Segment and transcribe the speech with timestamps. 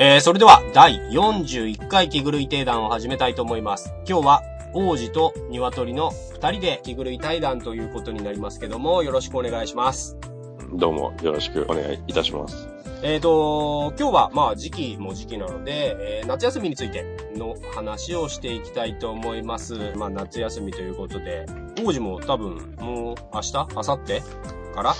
[0.00, 3.92] えー、それでは第41回気狂い定談を始めたいと思います。
[4.08, 4.42] 今日は
[4.74, 10.16] 王子と鶏の二人で気狂い対談ということになりますけども、よろしくお願いします。
[10.74, 12.68] どうもよろしくお願いいたします。
[13.02, 17.04] えっ、ー、と、今日はまあ時期も時期なので、えー、夏休みについて
[17.36, 19.92] の話をしていきたいと思います。
[19.96, 21.46] まあ夏休みということで、
[21.84, 23.52] 王子も多分もう明日？
[23.54, 24.20] 明後日？
[24.74, 24.94] から？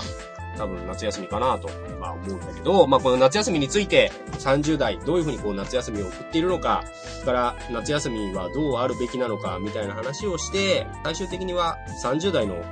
[0.59, 1.69] 多分夏休みかなと、
[2.01, 12.63] まあ思うんだけど、まあこの夏休みについて30代どういうふうにこう夏休みを送っているのか、それから夏休みはどうあるべきなのかみたいな話をして、最終的には30代の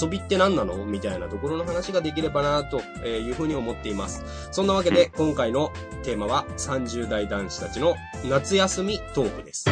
[0.00, 0.86] 遊びって何なの？
[0.86, 4.22] みたいなところの話ができればなというふうに思っています。
[4.52, 5.72] そんなわけで今回の
[6.04, 9.68] テーマは30代男子たちの夏休みトークです。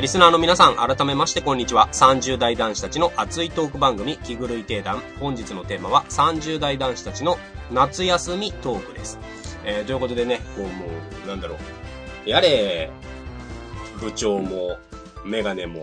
[0.00, 1.88] リスナーの皆さん、改めましてこんにちは。
[1.92, 5.02] 30代男子たちの熱いトーク番組、気狂い定談。
[5.18, 7.36] 本日のテーマは、30代男子たちの
[7.70, 9.18] 夏休みトークです。
[9.64, 10.86] えー、ということでね、こうも
[11.24, 11.56] う、なんだろ
[12.26, 12.28] う。
[12.28, 12.90] やれ、
[14.00, 14.78] 部長も、
[15.24, 15.82] メガネも、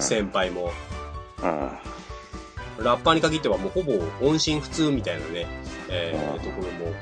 [0.00, 0.72] 先輩も、
[2.78, 3.92] ラッパーに限ってはもうほぼ
[4.26, 5.46] 音信不通みたいなね、
[5.90, 6.94] えー、ところも。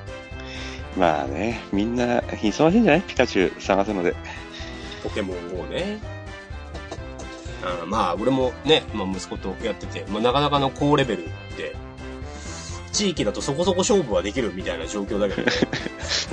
[0.97, 3.03] まあね、みんな忙しいんじゃない？
[3.03, 4.17] ピカチュウ探すので。
[5.03, 5.99] ポケモン GO ね。
[7.63, 11.25] あまあ、俺もね、まあ、息子とやってて、まあ、なかなかの高レベル
[11.57, 11.77] で、
[12.93, 15.53] 地域だとそこそこ勝負はできるみたいな状況だけど、ね、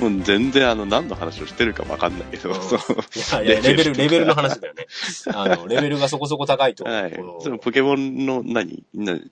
[0.00, 4.86] もう全然あの、何の話をしてるかわかんないけど、そいやいや、レベル、レベルの話だよね。
[5.34, 6.84] あの、レベルがそこそこ高いと。
[6.84, 7.14] はい。
[7.40, 8.84] そのポケモンの何？
[8.94, 9.30] 何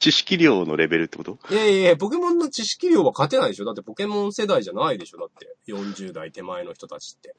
[0.00, 1.38] 知識量のレベルってこと？
[1.50, 5.54] いやいやポケモンの知識量は勝てないでしょだってポケモン世代じゃないでしょだって。
[5.68, 7.34] 40代手前の人たちって。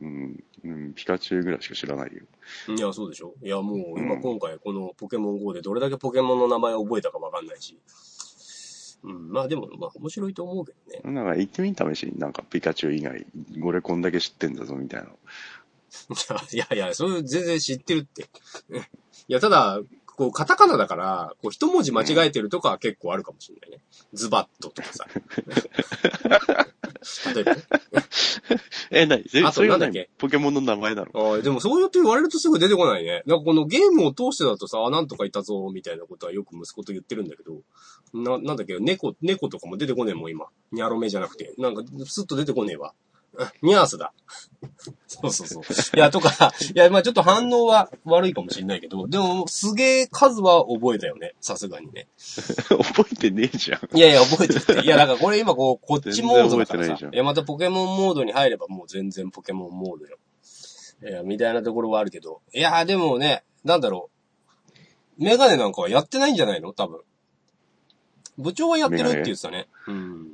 [0.00, 2.22] うん、うん、ピカチュウぐらいしか知らないよ。
[2.76, 7.78] いや、そうでしょいや、もう、今今回このポケモン GO でどれだけポケモンの名前を覚えたかわかんないし。
[9.02, 11.14] うん、まあでも、まあ面白いと思うけどね。
[11.14, 13.26] なんか行ってみた試しになんかピカチュウ以外、
[13.62, 15.08] 俺こんだけ知ってんだぞみたいな。
[16.52, 18.28] いやいや、それ全然知ってるって。
[19.28, 19.80] いや、ただ、
[20.16, 23.84] こう、カタカナだから、こう、一文字間違えてるとかは結構あるかもしれないね。
[24.14, 25.06] ズバッととかさ。
[27.34, 27.62] 例えばね。
[28.90, 29.24] え、なに？
[29.44, 30.08] あとなんだっけ？
[30.18, 31.34] ポケモンの名前なの？
[31.34, 33.22] あでもそうやって言われるとすぐ出てこないね。
[33.26, 37.60] なんかこのゲームを通してだとさ、あ、なんとかいたぞ、みたいなことはよく息子と言ってるんだけど、
[38.14, 40.46] な、なんだっけ、猫、猫とかも出てこねえもん、今。
[40.72, 41.52] ニャロメじゃなくて。
[41.58, 42.94] なんか、スッと出てこねえわ。
[43.62, 44.12] ニャースだ。
[45.06, 45.96] そうそうそう。
[45.96, 51.34] いや、とか、いや、まあちょっと反応は悪いかもしれないけど、でも、すげえ数は覚えたよね。
[51.40, 52.08] さすがにね。
[52.68, 53.96] 覚えてねえじゃん。
[53.96, 54.80] いやいや、覚えてて。
[54.82, 57.06] いや、なんかこれ今こう、こっちモードだからさ。
[57.06, 60.18] いいや、またポケモンモードに入ればもう全然ポケモンモードよ。
[61.02, 62.40] いや、みたいなところはあるけど。
[62.54, 64.10] いや、でもね、なんだろ
[65.18, 65.24] う。
[65.24, 66.72] メガネなんかはやってないんじゃないの？
[66.72, 67.00] 多分。
[68.38, 69.68] 部長はやってるって言ってたね。
[69.88, 70.28] うん。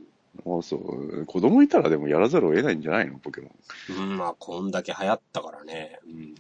[0.45, 1.27] ああ、そう。
[1.27, 3.19] 子供いたらでもやらざるを得ないんじゃないの？
[3.19, 3.51] ポケモ
[3.91, 3.97] ン。
[3.97, 6.01] うん、まあ、こんだけ流行ったからね。
[6.07, 6.35] うん。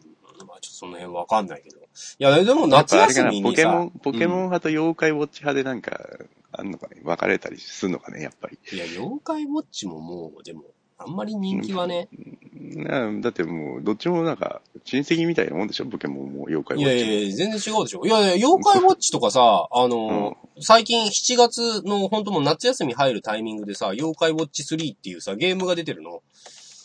[0.46, 1.78] まあ、ちょっとその辺わかんないけど。
[1.78, 1.80] い
[2.18, 3.48] や、でも夏休みにさ。
[3.50, 6.00] ポケモン、ポケモン派と妖怪ウォッチ派でなんか、
[6.50, 7.00] あんのかね？
[7.04, 8.58] 分かれたりするのかね、やっぱり。
[8.72, 10.64] いや、妖怪ウォッチももう、でも、
[10.98, 12.08] あんまり人気はね。
[12.54, 14.36] うん、だってもう、どっちもなん。
[14.36, 15.68] か、親戚みたいなもん。
[15.68, 17.04] でしょポケモンも妖怪ウォッチ。
[17.04, 26.22] いやいや全然違うでしょいやいや、妖怪ウォッチとかさ、あの、うん、最近7月の本当も夏休み入るタイミングでさ、妖怪ウォッチ3っていうさ、ゲームが出てるの。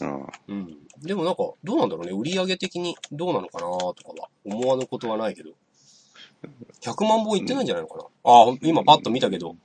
[0.01, 0.27] うん。
[0.47, 0.77] うん。
[1.01, 2.11] でもなんか、どうなんだろうね。
[2.11, 5.51] 売り上げ的にどうなのかなとかは思わぬことはないけど。
[6.81, 9.55] 100万本いってないんじゃないのかな、うん、ああ、今パッと見たけど。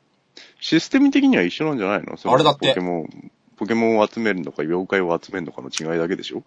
[0.60, 2.16] システム的には一緒なんじゃないの？
[2.32, 2.68] あれだって。
[2.68, 3.30] ポケモン。
[3.56, 6.42] ポケモンを集めるのか、妖怪を集めるのかの違いだけでしょ？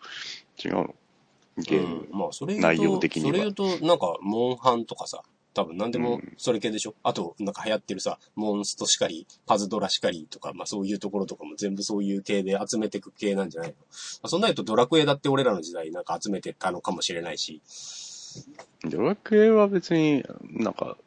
[0.63, 0.95] 違うの？
[1.57, 2.07] ゲーム。
[2.11, 3.29] うん、まあ、それ内容的には。
[3.29, 5.21] それ言うと、なんか、モンハンとかさ、
[5.55, 13.85] 多分何でもそれ系でしょ、うん、あと、なんか流行ってるさ、モンストしかり、パズドラしかりとか、まあそういうところとかも全部そういう系で集めていく系なんじゃないの、ま
[14.23, 17.61] あ、そんな言うとドラクエだって俺らの時代なんか集めてたのかもしれないし。
[18.83, 20.97] ドラクエは別になんか、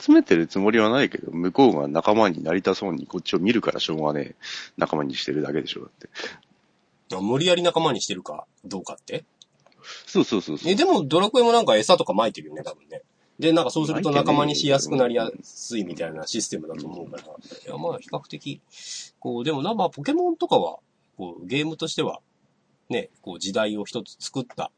[0.00, 4.34] 集めてるつもりはないけど、向こうが仲間になりたそうにこっちを見るからしょうがねえ、
[4.78, 7.16] 仲間にしてるだけでしょ、だって。
[7.20, 9.24] 無理やり仲間にしてるかどうかって？
[10.06, 10.72] そうそうそうそう。
[10.72, 13.02] え、でもドラクエもなんか餌とか撒いてるよね、多分ね。
[13.38, 17.22] で、なんかそうすると仲間にしやすくなりやすいみたいなシステムだと思うから。
[17.24, 17.26] い
[17.66, 18.60] や、まあ比較的、
[19.18, 20.78] こう、でもな、まあポケモンとかは、
[21.16, 22.20] こう、ゲームとしては、
[22.88, 24.70] ね、こう時代を一つ作った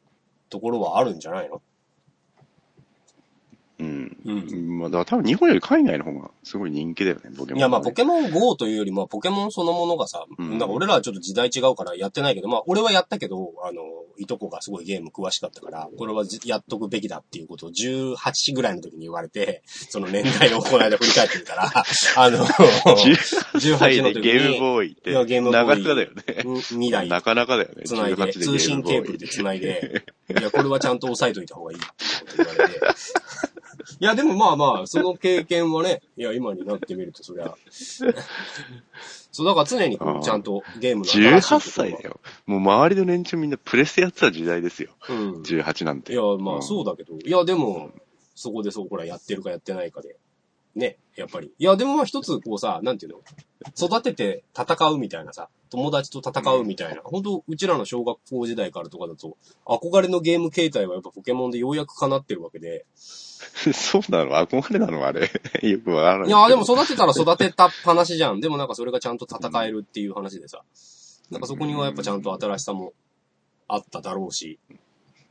[0.49, 1.61] ところはあるんじゃないの
[3.79, 4.17] うん。
[4.25, 4.79] うん。
[4.79, 7.57] まあ、だから多分日本より海外の方がすごい人気だよね、ポケモンはね。
[7.59, 13.81] いや、まあ、ポケモン GO というよりも、ポケモンそのものがさ、うんか俺らはちょっと時代違うからやってないけど、まあ、俺はやったけど、あの、
[14.17, 21.71] いとこがすごいゲーム詳しかったから、これはじやっとくべきだっていうことを18ぐらいの時に言われて、その年代をこの間振り返ってみたら、
[22.17, 26.23] あの、18 18の時にゲームボーイって、いやゲームボーイなかなかだよね。
[26.43, 27.83] 2台なかなかだよね。
[27.85, 31.87] 繋いで、18通信ケーブルで繋いで、いや、これはちゃんと押さえといた方がいいって
[32.37, 32.79] 言われて。
[33.99, 37.55] いや、でもまあまあ、その経験はね、いや、今になってみると、そりゃ。
[39.31, 42.19] そう、だから常にちゃんとゲームの新しい18ところが歳だよ。
[42.45, 44.91] もう周りの連中みんなプレステやってた時代ですよ。
[45.09, 45.41] うん。
[45.41, 46.13] 18なんて。
[46.13, 47.91] いや、まあそうだけど、いや、でも、
[48.35, 50.17] そこでそう、ほら、やってるかやってないかで。
[50.75, 51.51] ね、やっぱり。
[51.57, 53.21] いや、でもまあ一つ、こうさ、なんていうの？
[53.77, 57.01] 育てて戦うみたいなさ、友達と戦うみたいな。
[57.03, 62.85] 本当うちらの小学校時代からとかだと、憧れのゲーム形態はやっぱポケモンでようやく叶ってるわけで。
[63.73, 64.31] そうなの？
[64.31, 65.05] 憧れなの？
[65.05, 65.31] あれ。
[65.63, 66.27] よくわからない。
[66.27, 68.39] いや、でも育てたら育てた話じゃん。
[68.39, 70.63] でもなんかそれがちゃんと戦えるっていう話でさ。
[71.29, 72.93] なんかそこにはやっぱちゃんと新しさも
[73.67, 74.59] あっただろうし。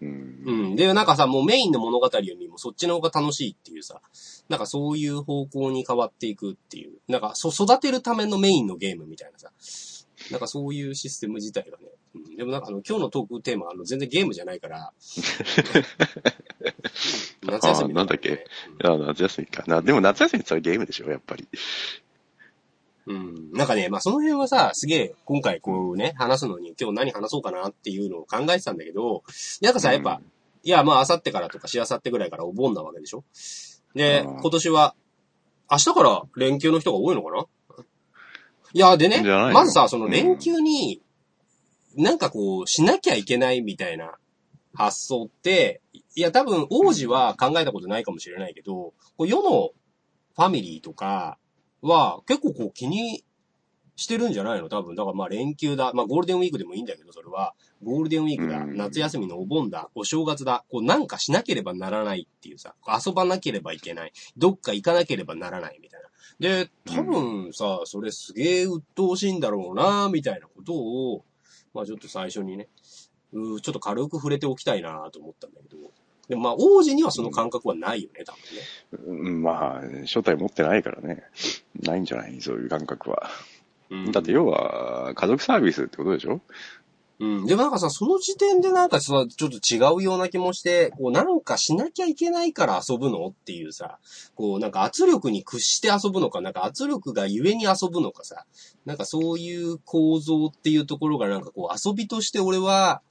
[0.01, 0.43] うん。
[0.47, 0.77] うん。
[0.77, 4.01] で、なんかさ、もうメインの物語よりもそっちの方が楽しいっていうさ、
[4.49, 9.51] なんかそういう方向に変わっていくっていう、なんかそ育てるためのメインのゲームみたいなさ、
[10.31, 14.93] なんかそういうシステム自体がね、うん、でもなんかあの、今日のトークテーマ、あの、全然ゲームじゃないから、
[17.45, 18.47] 夏休みあなんだっけ？
[18.83, 19.05] うん。
[19.05, 19.65] あ夏休みか。
[19.67, 21.49] な、でも夏休みってゲームでしょ、やっぱり。
[23.07, 23.53] うん。
[23.53, 29.23] なんかね、まあその辺はさ、すげえ、今回こうね、話すのに今日何話そうかなっていうのを考えてたんだけど、
[29.63, 30.21] なんかさ、やっぱ、
[30.63, 33.25] いや、まあ、あさってからとか、しあさってぐらいからお盆なわけでしょ？
[33.95, 34.95] でうん、今年は、
[35.71, 37.47] 明日から連休の人が多いのかな？
[38.75, 41.01] いや、でねまずさ、その連休に、
[41.99, 44.15] なんかこう、しなきゃいけないみたいな
[44.75, 45.83] 発想って、
[46.15, 49.71] いや、多分、王子は考えたことないかもしれないけど、こう世の
[50.37, 51.39] ファミリーとか
[51.83, 53.25] は結構こう気に
[53.97, 54.69] してるんじゃないの？
[54.69, 54.95] 多分。
[54.95, 55.93] だからまあ連休だ。
[55.93, 57.55] まあゴールデンウィークでもいいんだけど、それは。
[57.83, 58.59] ゴールデンウィークだ。
[58.59, 59.91] うん夏休みのお盆だ。
[59.97, 60.65] お正月だ。
[60.71, 62.77] こうなんかしなければならないっていうさ。
[62.87, 64.13] 遊ばなければいけない。
[64.37, 66.09] どっか行かなければならないみたいな。
[66.39, 71.25] で、多分さ、それすげえ鬱陶しいんだろうな、みたいなことを、
[71.79, 72.67] まあちょっと最初にね、
[73.33, 75.77] うーちょっと軽く触れておきたいなと思ったんだけど。
[76.29, 78.33] でもまあ王子にはその感覚はないよね、多
[79.07, 79.29] 分ね。
[79.29, 81.23] うんまあ、正体持ってないからね。
[81.81, 82.41] ないんじゃない？
[82.41, 83.31] そういう感覚は。
[83.91, 86.41] うんだって要は、家族サービスってことでしょ？
[87.21, 87.47] うん。
[87.47, 93.99] でもなんかさ、その時点でなんかさ、ちょっと違うような気もして、こうなんかしなきゃいけないから遊ぶのっていうさ、
[94.37, 98.47] こうなんか圧力に屈して遊ぶのか、なんか圧力がゆえに遊ぶのかさ、
[98.87, 103.03] なんかそういう構造っていうところがなんかこう遊びとして俺は、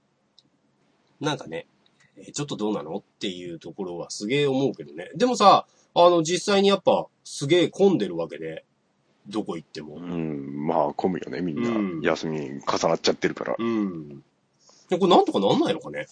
[1.20, 1.68] なんかね、
[2.16, 5.10] えちょっとどうなのっていうところはすげえ思うけどね。
[5.16, 8.64] でもさ、あの実際にやっぱすげえ混んでるわけで、
[9.28, 9.96] どこ行っても。
[9.96, 11.70] うん、まあ、混むよね、みんな。
[11.70, 13.56] うん休み重なっちゃってるから。
[13.58, 14.24] うん。
[14.90, 16.08] でこれなんとかなんないのかね？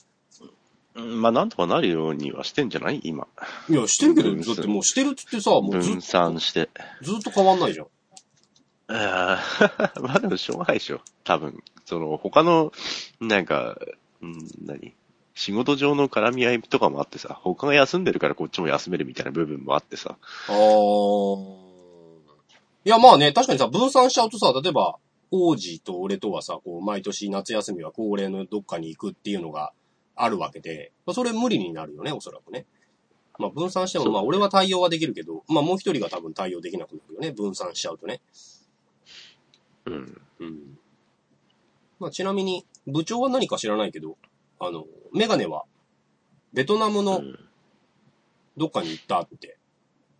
[0.95, 3.01] うんまあ、なんとかなるようにはしてんじゃない？
[3.03, 3.27] 今。
[3.69, 6.69] いや、してるけど、分だってもうしてるって言ってさ、もうず分散して。
[7.01, 7.87] ずっと変わんないじゃん。
[8.87, 11.01] あー まあでもしょうがないでしょ。
[11.23, 11.63] 多分。
[11.85, 12.71] その、他の、
[13.19, 13.77] なんか、
[14.21, 14.93] うん、何？
[15.33, 20.17] 仕事上の絡み合いとかもあってさ、他が休んでるからこっちも休めるみたいな部分もあってさ。
[20.47, 21.64] あー。
[22.85, 24.97] いや、まあね、確かにさ、分散しちゃうとさ、例えば、
[25.31, 29.73] 王子と俺とはさ、こう、毎年夏休みは恒例のどっかに行くっていうのが
[30.15, 32.67] あるわけで、まあそれ無理になるよね、おそらくね。
[33.39, 38.21] まあ分散しても、まあ俺は対応はできるけど、まあもう一人が多分対応できなくなるよね、分散しちゃうとね。
[39.85, 40.21] うん。
[40.39, 40.77] うん。
[41.99, 44.15] まあちなみに、部長は何か知らないけど、
[44.59, 45.63] あの、メガネは、
[46.53, 47.39] ベトナムのうん
[48.57, 49.57] どっかに行ったって、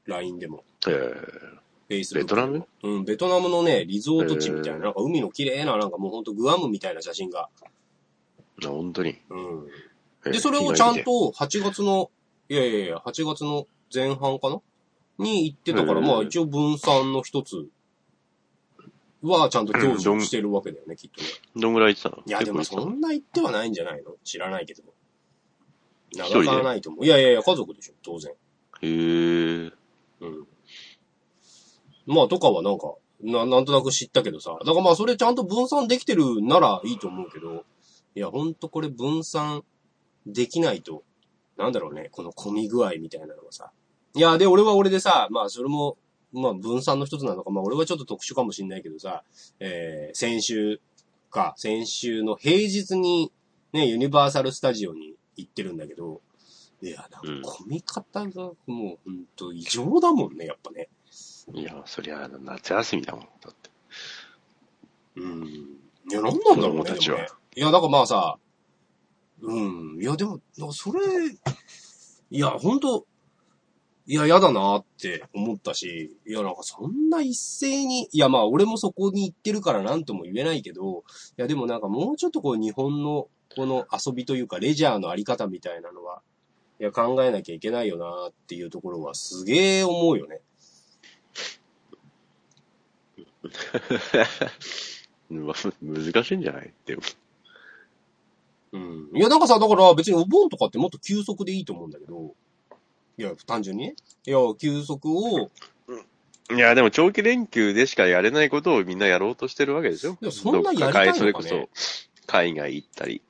[0.08, 2.68] LINE でも、えー Facebook ベトナム？
[2.84, 7.50] うん、ベトナムのね、リゾート地みたいな、なんか海の綺麗な、なんかもうほんとグアムみたいな写真が。
[8.64, 9.20] あ本当に。
[9.30, 9.68] うん。
[10.26, 12.10] えーで、それをちゃんと8月の、
[12.50, 14.60] いやいやいや、8月の前半かな？
[15.20, 17.68] に行ってたから、まあ一応分散の一つ
[19.22, 21.28] はちゃんと享受してるわけだよね、きっとね。
[21.56, 22.24] どんぐらい行ってたの？
[22.26, 24.16] いや、でもそんな行ってはないんじゃないの？
[24.24, 24.82] 知らないけど。
[26.12, 26.46] 一人で？
[26.48, 27.06] 長かないと思う。
[27.06, 28.32] いやいやいや、家族でしょ、当然。
[28.32, 28.36] へ
[28.82, 28.88] え。
[30.22, 30.48] うん。
[32.06, 34.52] まあ、とかはなんか、な、なんとなく知ったけどさ。
[34.52, 37.66] だからまあ、それちゃんと分散できてるならいいと思うけど、
[38.16, 39.64] いや、ほんとこれ分散
[40.26, 41.04] できないと
[41.58, 43.72] なんだろうね、この混み具合みたいなのがさ。
[44.14, 45.98] いや、で、俺は俺でさ、まあ、それも、
[46.34, 49.24] まあ、分散の一つなのか、まあ、俺はちょっと特殊かもしんないけどさ、
[49.60, 50.82] えー、先週
[51.30, 53.32] か、先週の平日に、
[53.72, 56.22] ね、ユニバーサルスタジオに行ってるんだけど、
[56.82, 58.58] いや、なんか混み方がもう
[59.06, 60.90] ほんと異常だもんね、やっぱね。
[61.54, 63.70] いや、そりゃ、夏休みだもん、だって。
[65.18, 65.46] うん。
[65.46, 66.84] いや、なんなんだろうね。
[66.84, 68.38] たちはいや、だからまあさ、
[69.42, 69.54] う
[69.98, 70.02] ん。
[70.02, 70.40] いや、でも、
[70.72, 71.00] それ、
[72.32, 73.06] いや、ほんと、
[74.08, 81.04] いや、やだなって思ったし、いや、なんかそんな一斉に、いや、まあ、俺もそこに行ってるからなんとも言えないけど、
[81.38, 86.22] いや、でもなんかもうちょっとこう、日本の、この遊びというか、レジャーのあり方みたいなのは、
[86.80, 90.42] いや、考えなきゃいけないよなっていうところは、すげえ思うよね。
[93.44, 93.50] ま
[95.30, 96.72] 難しいんじゃない？
[96.86, 97.02] でも。
[98.74, 99.10] うん。
[99.14, 102.36] いや、なんかさ、だから別にお盆とかってもっと休息でいいと思うんだけど、
[103.18, 103.96] いや、単純にね。
[104.26, 105.50] いや、休息を、
[106.54, 110.12] いや、でも長期連休でしかやれないことをみんなやろうとしてるわけでしょ？
[110.22, 111.14] いやそんなやりたいのかね。
[111.20, 111.70] それこそ、
[112.28, 113.22] 海外行ったり、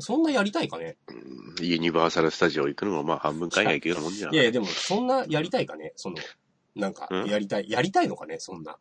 [0.00, 0.96] そんなやりたいかね。
[1.08, 1.66] うん。
[1.66, 4.34] ユニバーサルスタジオ行くのもまあ半分海外行けるもんじゃん。
[4.34, 5.92] いやいや、でも、そんなやりたいかね。
[5.96, 6.16] その、
[6.76, 8.76] なんかうん、やりたい、やりたいのかねそんな。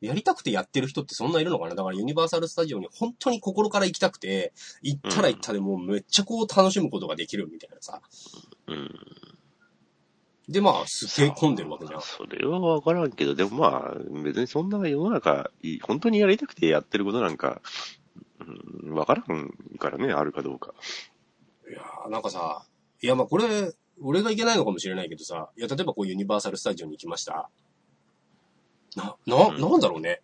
[0.00, 1.74] やりたくてやってる人ってそんないるのかな？
[1.74, 4.52] だからユニバーサルスタジオに本当に心から行きたくて、
[4.82, 8.00] 行ったら行ったでもうめっちゃこう楽しむことができるみたいなさ。
[8.66, 8.90] うん。
[10.48, 12.00] で、まあ、すげえ混んでるわけじゃん。
[12.00, 17.60] それはわからんけど、でもまあ、別にそんな世の中、い本当にやりたくてやってることなんか、
[18.84, 20.72] うん、わからんからね、あるかどうか。
[21.68, 22.62] いやーなんかさ、
[23.02, 23.44] いやまあこれ、
[24.00, 27.50] 俺がいけないのかもしれないけどさ、いや例えばこうユニバーサルスタジオに行きました。
[28.98, 30.20] な、な、うんなんだろうね。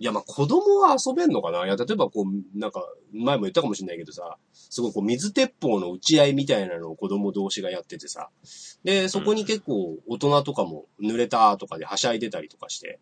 [0.00, 1.66] いやまあ子供は遊べんのかな？
[1.66, 8.30] いや例えばこう、なんか、前も言ったかもしれないけどさ、すごいこう水鉄砲の打ち合いみたいなのを子供同士がやっててさ。
[8.84, 13.00] で、そこに結構大人とかも濡れたとかではしゃいでたりとかして。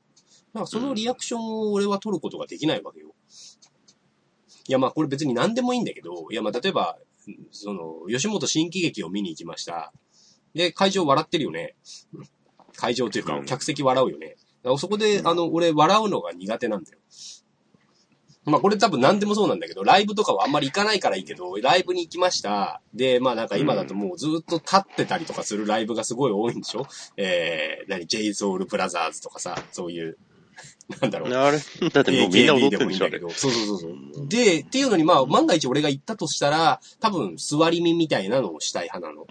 [0.55, 3.09] なんかそのリアクションを俺は取ることができないわけよ。
[4.69, 6.97] いやまあこれ別に何でもいいんだけど、いやまあ例えば、
[7.51, 9.93] その、吉本新喜劇を見に行きました。
[10.55, 11.77] で、会場笑ってるよね。
[12.77, 14.37] 会場というかう、ん客席笑うよね。
[14.79, 16.99] そこで、あの、俺笑うのが苦手なんだよ。
[18.45, 22.81] まあこれ多分何でもそうなんだけど、ライブとかはあんまり行かないからいいけど、ライブに行きました。
[22.95, 26.87] で、まあなんか今だともうずっと立ってたりとかするライブがすごい多いんでしょ？
[27.17, 30.17] えー、何、j ソ o ルブラザーズとかさ、そういう、
[31.01, 31.33] なんだろう。
[31.33, 31.59] あれ？
[31.91, 33.19] だってもうみんな踊ってるんでしょ、あれ。
[33.19, 34.29] AKB でもいいんだけどそうそうそうそう。
[34.29, 39.27] で、っていうのにまあ、万が一俺が行ったとしたら、多分座り身みたいなのをしたい派なの。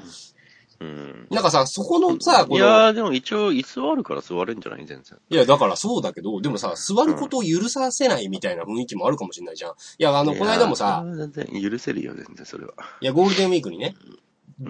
[0.79, 1.27] うん。
[1.31, 4.85] なんかさ、そこのさ、この、いやー、でも一応椅子はあるから座れんじゃない？
[4.85, 5.19] 全然。
[5.29, 9.71] いや、だからそうだけど、でもさ、座ることを許させないみたいな雰囲気もあるかもしれないじゃん。
[9.71, 11.03] いや、あの、この間もさ。
[11.05, 12.73] 全然許せるよ、全然それは。
[13.01, 14.19] いや、ゴールデンウィークにね、うん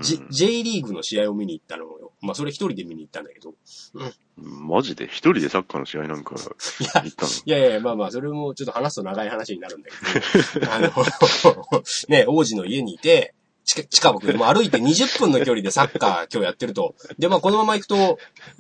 [0.02, 2.12] J, J リーグの試合を見に行ったのよ。
[2.20, 3.54] まあ、それ一人で見に行ったんだけど。
[4.36, 5.06] マジで？
[5.06, 7.32] 一人でサッカーの試合なんか行ったの？
[7.46, 9.90] いやいや、まあまあ、それもちょっと話すと長い話になるんだ
[10.54, 10.90] けど、 あの、
[12.10, 13.36] ね、王子の家にいて、
[13.66, 16.96] 近近くでもう歩いて20分の距離でサッカー今日やってると。
[17.18, 18.18] で、まあこのまま行くと、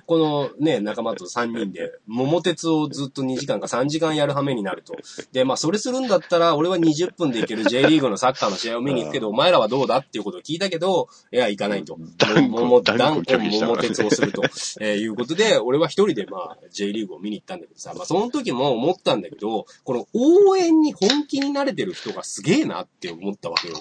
[0.08, 4.96] このね、仲間と3人で、桃鉄をずっと2時間か3時間やる羽目になると。
[5.32, 11.98] で、まあそれするんだったら、俺は20分で行ける J リーグのサッカーの試合を見に行くけど、お前らはどうだっていうことを聞いたけど、いや、行かないと。
[12.50, 14.42] 桃、断断固桃鉄をすると、
[14.82, 23.76] えーいうことで、俺は一人でまあ J リーグを見に行ったんだけどさ、まあその時も思ったんだけど、この応援に本気に慣れてる人がすげえなって思ったわけよ。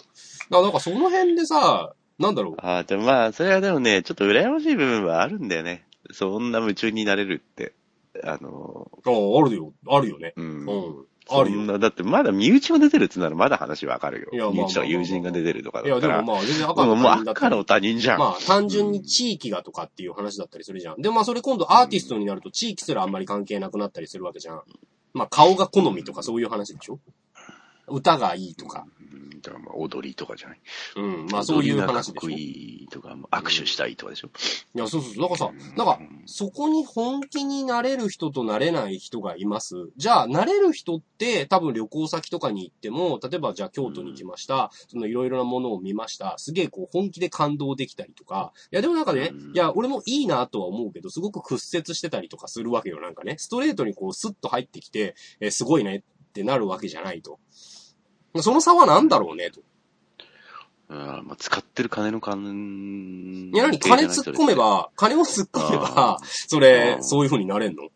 [0.51, 2.55] だからなんかその辺でさ、なんだろう。
[2.59, 5.87] ああ、でもまあ、それはでもね、ちょっと羨ましい部分はあるんだよね。
[6.13, 7.73] そんな夢中になれるって。
[8.23, 10.35] あのああるよ、あるよね。
[10.37, 10.67] ー、うん。
[10.67, 11.07] うん。
[11.29, 11.79] あるよ。
[11.79, 14.53] だってまだ身内も出てるってならまだ話わかるよ。
[14.53, 16.17] 身内とか友人が出てるとかいや、だったら。
[16.19, 18.19] でもまあ、全然赤の他人だったり赤の他人じゃん。
[18.21, 21.03] まあ、単純に地域がとかっていう話だったりするじゃん。
[21.03, 24.63] で、まあ、それ今度アーティストになると地域すらあんまり関係なくなったりするわけじゃん。
[25.13, 27.01] まあ、顔が好みとかそういう話でしょ？
[27.89, 28.87] 歌がいいとか。
[29.15, 30.61] うんだからまあ踊りとかじゃない。
[30.97, 31.27] うん。
[31.27, 34.29] まあ、そういう話でしょいいとか、握手したいとかでしょ。
[34.75, 35.23] いや、そうそうそう。
[35.23, 39.91] だからさ、なんか、そこに本気になれる人となれない人がいます。
[39.97, 44.71] じゃあ、なれる人って多分旅行先とかに行っても、例えばじゃあ京都に行きました。
[44.89, 46.37] そのいろいろなものを見ました。
[46.39, 48.53] すげえこう本気で感動できたりとか。
[48.73, 53.01] いや、でもなんかね、うんいや、俺もいいなとは思うけど、すごく屈折してたりとかするわけよ。
[53.01, 57.39] なんかね、ストレートにこうスッと入ってきて、えーすごいねってなるわけじゃないと。
[58.43, 59.61] その差は何だろうねと。
[60.89, 63.51] あまあ、使ってる金の金。
[63.53, 67.89] いや、何金突っ込めば、金を突っ込めば、それう、んそういう風になれんの？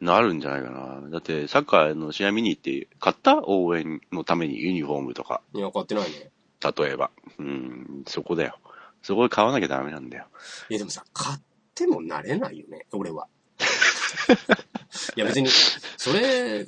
[0.00, 1.10] なるんじゃないかな。
[1.10, 6.30] だって、サッカーの試合見に行って、買った応援のためにユニフォームとか、いや、買ってないね。
[6.78, 7.10] 例えば。
[7.38, 8.58] うん、そこだよ。
[9.02, 10.26] そこで買わなきゃダメなんだよ。
[10.70, 11.40] いやでもさ、買っ
[11.74, 13.26] てもなれないよね、俺は。
[15.16, 15.48] いや別に、
[15.96, 16.66] それ、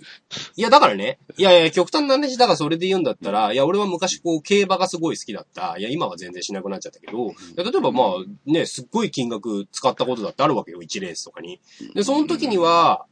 [0.57, 5.77] いやだからね、いやいや極端な話だからそれで言うんだったら、いや俺は昔こう競馬がすごい好きだった。
[5.79, 11.61] いや今は全然しなくなっちゃったけど、例えばまあね、すっごい金額使ったことだってあるわけよ、1レースとかに。
[11.95, 13.07] で、その時には、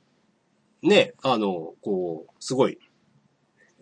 [0.82, 2.78] ね、あの、こう、すごい、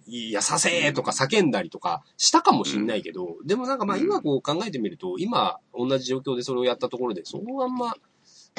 [0.06, 7.94] いや、させーとか叫んだりとかしたかもしんないけど、でもなんかまあ今こう考えてみると、今同じ状況でそれをやったところで、そうあんま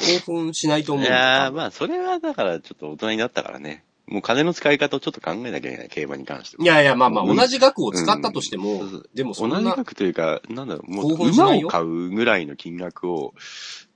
[0.00, 3.84] 興奮しないと思うんいやー、まあ、それはだからちょっと大人になったからね。
[4.10, 6.64] もう金の使い方をちょっと考えなきゃいけない、競馬に関しては。
[6.64, 13.34] いやいや、まあまあ、うん同じ額を使ったとしても、うんでもそんな、同じ額というか、なんだろう、も興う馬を買うぐらいの金額を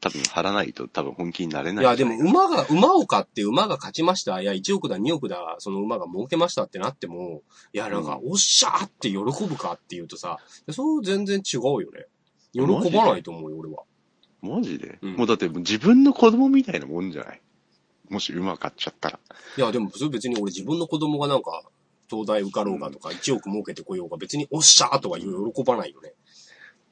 [0.00, 1.88] 多分張らないと多分本気になれないい。
[1.88, 4.40] やでも馬が、馬を買って馬が勝ちました。
[4.40, 7.42] いや、1億だ、2億だ、その馬が儲けましたってなっても、
[7.72, 10.38] いや、なんか、おっしゃーって喜ぶかっていうとさ、
[10.70, 12.06] そう全然違うよね。
[12.52, 13.82] 喜ばないと思うよ、俺は。
[14.44, 15.14] マジで、うん。
[15.16, 17.40] もうだって自分の子供みたいなもんじゃない？
[18.10, 19.18] もし馬買っちゃったら。
[19.56, 21.62] いや、でも、別に俺自分の子供がなんか、
[22.10, 26.12] 東大受かろうがとか、1億儲けてこようが、別におっしゃーとか喜ばないよね。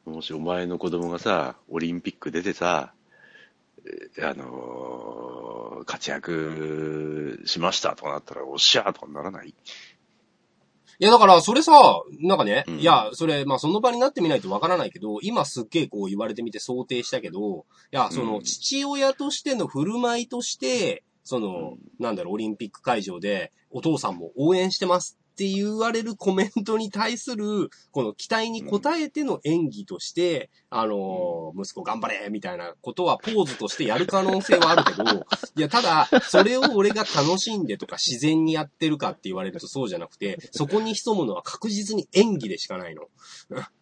[0.07, 2.93] もしお前の子供がさ、オリンピック出てさ、
[4.19, 9.53] えあのー活躍しましたとかなったら、おっしゃーとかならない
[10.99, 11.73] いや、だから、それさ、
[12.21, 12.79] なんかね、うん。
[12.79, 35.05] いや、それ、まあ、その場になってみないとわからないけど、今すっげえこう言われてみて想定したけど、いや、その、うん父親としての振る舞いとして、その、なんだろう、オリンピック会場で、お父さんも応援してますって言われるコメントに対する、この期待に応えての演技として、あのー息子頑張れみたいなことはポーズとしてやる可能性はあるけど、
[35.57, 43.05] いや、ただ、それを俺が楽しんでとか自然にやってるかって言われるとそうじゃなくて、そこに潜むのは確実に演技でしかないの。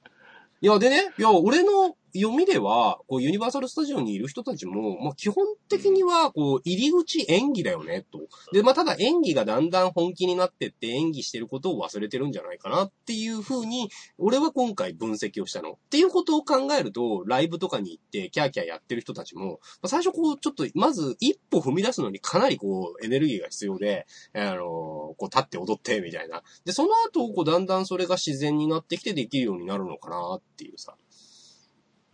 [0.63, 8.21] いや、でね、いや、俺の読みでは、こう、ユニバーサル・スタジオにいる人たちも、まあ、基本的には、こう、入り口演技だよね、と。
[8.53, 15.73] で、まあ、ただ演技がだんだん本気になってって演技してることを忘れてるんじゃないかなっていうふうに、俺は今回分析をしたの。
[15.73, 26.43] っていうことを考えると、ライブとかに行って、キャーキャーやってる人たちも、まあ最初こう、ちょっと、まず一歩踏み出すのにかなりこう、エネルギーが必要で、あのこう、立って踊って、みたいな。
[26.65, 30.97] で、その後、こう、だんだんそれが自然になってきてできるようになるのかなっていうさ。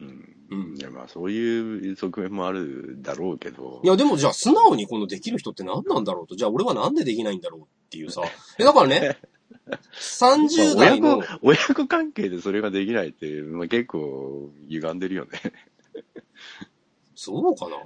[0.00, 0.36] うん。
[0.48, 3.80] うんいや、まあそういう側面もあるだろうけど。
[3.82, 6.36] いや、でもじゃあ素直にこのできる人って何なんだろうと。
[6.36, 8.22] じゃあ俺はなんでできないんだろうっていうさ。
[8.58, 9.18] え、だからね、
[9.98, 15.40] 30まあ代の親、子、親子関係でそれができないって、まあ、結構歪んでるよね。
[17.14, 17.76] そうかな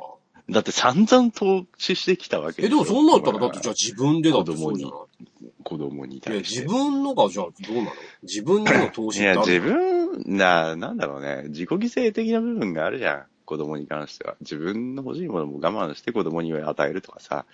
[0.53, 5.47] だって散々投資してきたわけえ、でもそうなったらだってじゃああ自分でだってそうじゃない？
[5.63, 6.61] 子供にいや、対して。
[6.63, 7.91] 自分のがじゃあどうなの？
[8.25, 11.45] 自分にの投資いや、ってある自分、な、なんだろうね。
[11.49, 13.25] 自己犠牲的な部分があるじゃん。
[13.45, 14.37] 子供に関しては。
[14.41, 17.47] 自分の欲しいものも我慢して子供に与えるとかさ。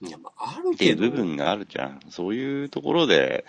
[0.00, 1.10] いや、まあ、あるっていうけど。
[1.10, 2.00] 部分があるじゃん。
[2.10, 3.44] そういうところで、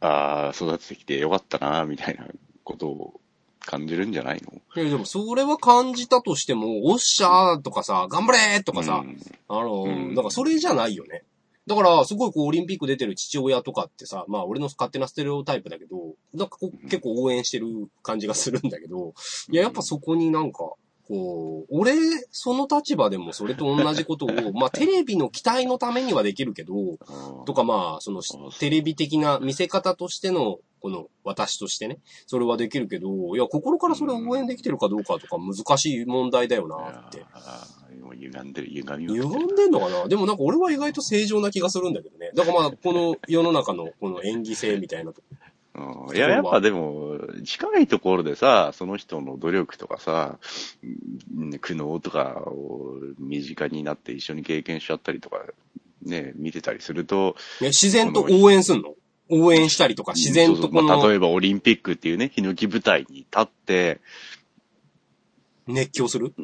[0.00, 2.26] ああ、育ててきてよかったな、みたいな
[2.64, 3.20] ことを
[3.60, 4.52] 感じるんじゃないの？
[4.82, 9.18] いや、でもそれは感じたとしても、おっしゃーとかさ、頑張れーとかさ、うん
[9.48, 11.22] あの、うんだからそれじゃないよね。
[11.66, 17.66] だから、すごいこう、オリンピック出てる父親とかってさ、まあ俺の勝手なステレオタイプだけど、なんかこう結構応援してる
[18.02, 19.14] 感じがするんだけど、
[19.50, 20.72] いや、やっぱそこになんか、
[21.06, 21.94] こう、俺、
[22.30, 26.74] その立場でもそれと同じことを、 まあテレビの期待のためにはできるけど、
[27.46, 28.22] とかまあ、その
[28.58, 36.76] テレビ的な見せ方としての、この私としてね、それはできるけど、いや、心からそれを応援できてるかどうかとか難しい問題だよな
[37.08, 37.24] って。
[37.32, 37.66] あ
[38.10, 40.08] う歪んでる、歪み歪んでんのかな？
[40.08, 42.30] でもなんか俺は意外と正常な気がするんだけどね。
[42.34, 45.26] だからまあ、この世の中のこの演技性みたいなとこ。
[45.32, 45.40] うん
[46.16, 50.38] いや、やっぱでも、近いところでさ、その人の努力とかさ、
[51.38, 55.38] うん苦悩とかを身近になって一緒に経験しちゃったりとか、
[56.02, 58.94] ね、見てたりすると、ね、自然と応援すんの？
[59.30, 64.00] 応援したりとか、自然とこのそうそうまあ例えばオリンピックっていうね、ヒノキ舞台に立って、
[65.66, 66.34] 熱狂する？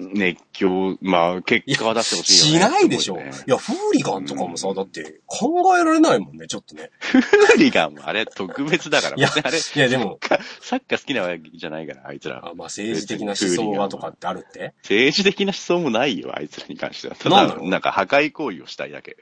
[0.00, 2.68] 熱狂、まあ、結果は出してほしいしよね。
[2.68, 3.16] ないでしょ。
[3.16, 6.92] いすごいや、フーリガンとかもさ、だって考えられないもんね、ちょっとね。
[7.00, 10.20] フーリガンもあれ特別だから、いやあれ、いや、でも、
[10.60, 12.36] サッカー好きなわけじゃないから、あいつら。
[12.46, 14.72] あまあ政治的な思想がとかってあるって？
[14.84, 17.16] 政治的な思想もないよ、あいつらに関しては。
[17.16, 19.16] ただ、なんなんか破壊行為をしたいだけ。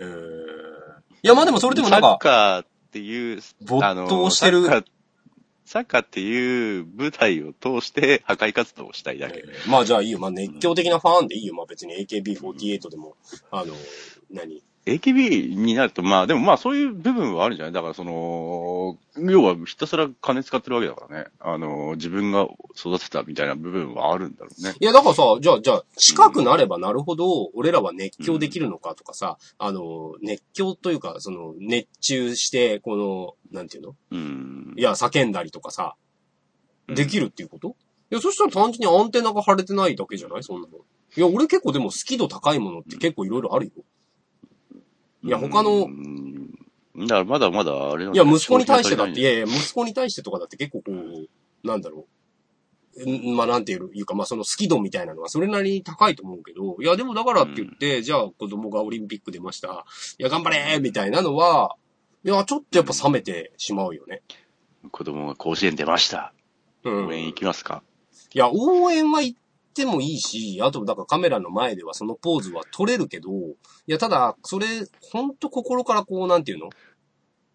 [0.00, 4.82] えーいや、まあでもそれでもなんサッか、カーっていう、没頭してるあの
[5.64, 9.42] サッカーっていう舞台を通して破壊活動をしたいだけ。
[9.44, 10.20] えーまあじゃあいいよ。
[10.20, 11.54] まあ熱狂的なファンでいいよ。
[11.54, 13.16] まあ別に AKB48 でも、
[13.50, 13.74] あの、
[14.30, 14.62] 何？
[14.86, 17.72] AKB になると、まあでもまあそういう部分はあるんじゃない？
[17.72, 21.26] だからその、要はひたすら金使ってるわけだからね。
[21.40, 22.46] あの、自分が
[22.76, 24.74] 育てたみたいな部分はあるんだろうね。
[24.78, 33.96] いや、だからさ、じゃあ、じゃあ、近くなればなるほど、俺らは熱狂できるのかとかさ、あの、熱狂というか、その、熱中して、この、なんていうの？
[34.12, 34.82] うんい。
[34.82, 35.96] や、叫んだりとかさ、
[36.88, 37.74] できるっていうこと、
[38.12, 40.44] いや、そしたら単純にアンテナが張れてないだけじゃない？
[40.44, 40.76] そんなの。
[41.16, 43.72] いや、俺結構でも好き度高いものって結構いろいろあるよ。
[45.26, 52.10] いや、他のう、んだからまだまだあれなんいや、息子に対してだって、いや、やいや、息子に対してとかだって結構こう、なんだろう。
[53.04, 59.84] んまあ、なんていうか、まあ、その好き度みたいなのはそれなりに高いと思うけど、いや、でもだからって言って、じゃあ子供がオリンピック出ました。
[60.18, 61.76] いや、頑張れーみたいなのは、
[62.24, 64.22] いや、ちょっとやっぱ冷めてしまうよね。
[64.90, 66.32] 子供が甲子園出ました。
[66.84, 67.06] うん。
[67.08, 67.82] 応援行きますか？
[68.32, 69.38] いや、応援は行っ
[69.76, 73.32] てもいいし、あと、だからカメラの前ではそのポーズは撮れるけど、い
[73.86, 74.66] や、ただ、それ、
[75.12, 76.70] ほんと心からこう、なんていうの？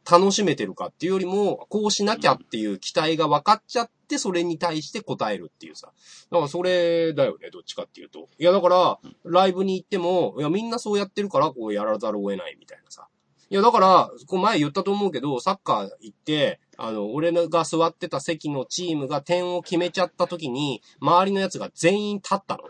[0.10, 5.92] 楽しめてるかっていうよりも、こうしなきゃっていう期待が分かっちゃって、それに対して答えるっていうさ。
[6.32, 8.28] だからそれだよね、どっちかっていうと。
[8.40, 13.08] いや、だから、ライブに行っても、いや、みんなそうやってるから、こうやらざるを得ないみたいなさ。
[13.52, 22.64] いや、だから、こう前言ったと思うけど、サッカー行って、あの、俺が座ってた席のチームが点を決めちゃった時に、周りのやつが全員立ったの。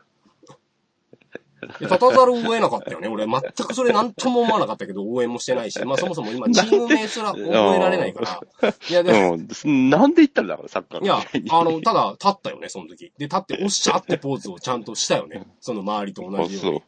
[1.82, 3.08] 立たざるを得なかったよね。
[3.08, 8.22] 俺、全くそれ何とも思わなかったけど、応援もしてないし、まあそもそも今、チーム名すら覚えられないか
[8.62, 8.72] ら。
[8.90, 9.90] いや、でも、うん。
[9.90, 11.20] なんで行ったんだから、サッカーいや
[11.52, 13.12] あの、ただ、立ったよね、その時。
[13.18, 15.46] で、立って、おっしゃってポーズをちゃんとしたよね。
[15.60, 16.82] その周りと同じように。。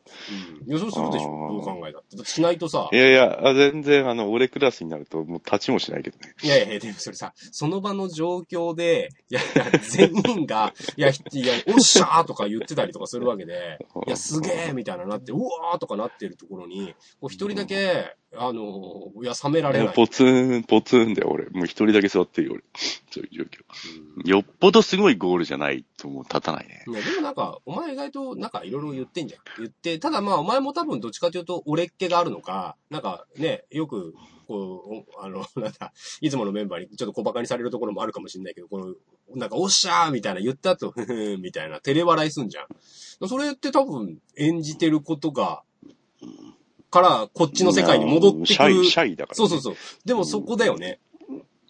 [0.63, 0.71] うん。
[0.71, 2.15] いや、そうするでしょ、どう考えたって。
[2.17, 6.33] だってしないとさい、やいや、あ全然、あの、俺クラスになると、もう立ちもしないけどね。
[6.43, 11.11] いやいや、でもそれさ、その場の状況で、いやいや、全員が、いや、い
[11.45, 19.93] や、おっしゃーとか言ってたりとかするわけで、いや、すげーみたいななって、うわーとかなってるところに、こう一人だけ、あの、いや、冷められない。
[19.93, 21.49] ポツン、ポツンだよ、俺。
[21.49, 22.63] もう一人だけ座ってるよ、俺。
[23.11, 23.43] そういう状
[24.25, 24.29] 況。
[24.29, 26.83] よっぽどすごいゴールじゃないともう立たないね。
[26.87, 29.41] いや、でもなんか、お前意外と、なんかいろいろ言ってんじゃん。
[29.57, 34.15] 言って、ただまあ、お前も多分どっちかというと、俺っ気があるのか、なんかね、よく、
[34.47, 38.93] こう、おあの、なんだ、いつものメンバーにちょっと小馬鹿にされるところもあるかもしれないけど、この、
[39.35, 43.27] なんか、おっしゃーみたいな言った後、ふふんみたいな、照れ笑いすんじゃん。
[43.27, 45.63] それって多分、演じてることが、
[46.91, 48.45] から、こっちの世界に戻ってくる。
[48.45, 49.75] シャイ、シャイだから、そうそうそう。
[50.05, 50.99] でもそこだよね。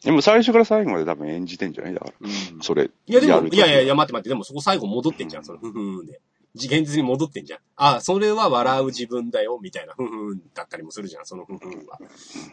[0.04, 2.14] でも最初から最後まで多分演じてんじゃないだから。
[2.20, 2.62] うん。
[2.62, 2.92] それ。
[3.08, 6.20] いやでも、いやいやいや、待って待って、でもそこ最後戻ってんじゃん、その、ふふーんで。
[6.56, 7.60] じ現実に戻ってんじゃん。
[7.76, 12.00] あ、それは笑う自分だよ、みたいな、ふふーんだったりもするじゃん、そのふふーんは。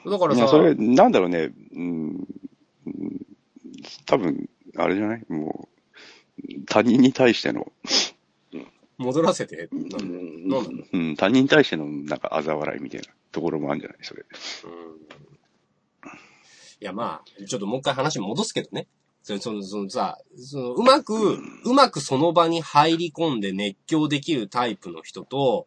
[0.06, 2.26] だからさ、いや、それ、なんだろうね、うん、
[2.86, 3.16] うん
[4.06, 5.24] 多分、あれじゃない？
[5.28, 5.68] も
[6.42, 7.72] う、他人に対しての、
[8.98, 10.48] 戻らせて、なんだうん。
[10.48, 10.84] なんなの？
[10.92, 13.98] うん、他人に対しての、なんか、嘲笑いみたいなところもあるんじゃない？
[14.02, 14.24] それ。
[14.64, 15.00] うん。
[16.82, 18.86] いや、まあ、ちょっともう一回話戻すけどね。
[19.22, 21.14] そその、そのさ、その、うまく、
[21.64, 25.66] うまくその場に入り込んで熱狂できるタイプの人と、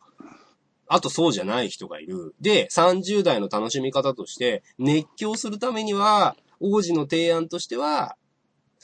[0.88, 2.36] あとそうじゃない人がいる。
[2.42, 8.16] で、30代の楽しみ方として、熱狂するためには、王子の提案としては、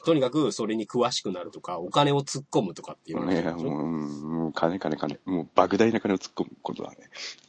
[0.05, 5.19] とにかくそれに詳しくなるとか、お金を突っ込むとかっていうのいや、もう、うんもう金、金、金。
[5.25, 6.97] もう、莫大な金を突っ込むことだね。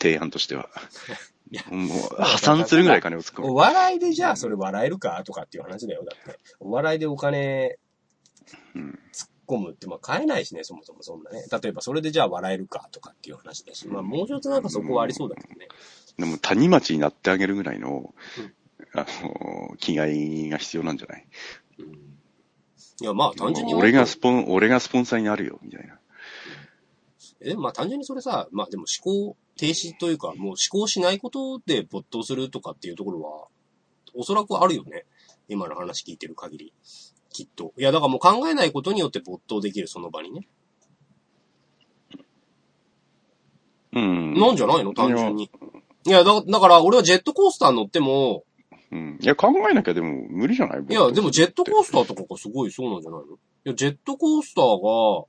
[0.01, 0.69] 提案としては。
[1.53, 3.53] いやもう、破産するぐらい金を突っ込む。
[3.53, 5.23] お笑いでじゃあそれ笑えるか？
[5.25, 6.05] とかっていう話だよ。
[6.05, 6.39] だって。
[6.61, 7.77] お笑いでお金
[8.75, 11.45] うん突っ込むって、まあ買えないしね、そもそもそんなね。
[11.51, 12.89] 例えばそれでじゃあ笑えるか？
[12.93, 15.69] とかっていう話だし、まあもうちょっとなんかそこはありそうだけどね。
[16.19, 18.15] でも、谷町になってあげるぐらいの、
[18.95, 21.27] あの、気概が必要なんじゃない？
[21.79, 23.75] うん、いや、まあ単純に。
[23.75, 25.99] 俺がスポン、俺がスポンサーになるよ、みたいな。
[27.43, 33.49] え、まあ単純にそれさ、まあでも思考停止というか、もう思考しないことで没頭するとかっていうところは、
[34.15, 35.05] おそらくあるよね。
[35.49, 36.73] 今の話聞いてる限り。
[37.33, 37.73] きっと。
[37.79, 40.49] いや、だからもう考えないことによって没頭できる、その場にね。
[43.93, 44.35] うん。
[44.35, 44.95] なんじゃないの？
[44.95, 45.51] 単純に。
[46.07, 48.45] いや、だ、だから俺はジェットコースター乗っても、
[48.93, 49.19] うん。
[49.21, 50.85] いや、考えなきゃでも無理じゃない？
[50.89, 53.27] いや、でもジェットコースターとかがすごいそうなんじゃないの？
[53.35, 55.27] いや、ジェットコースターが、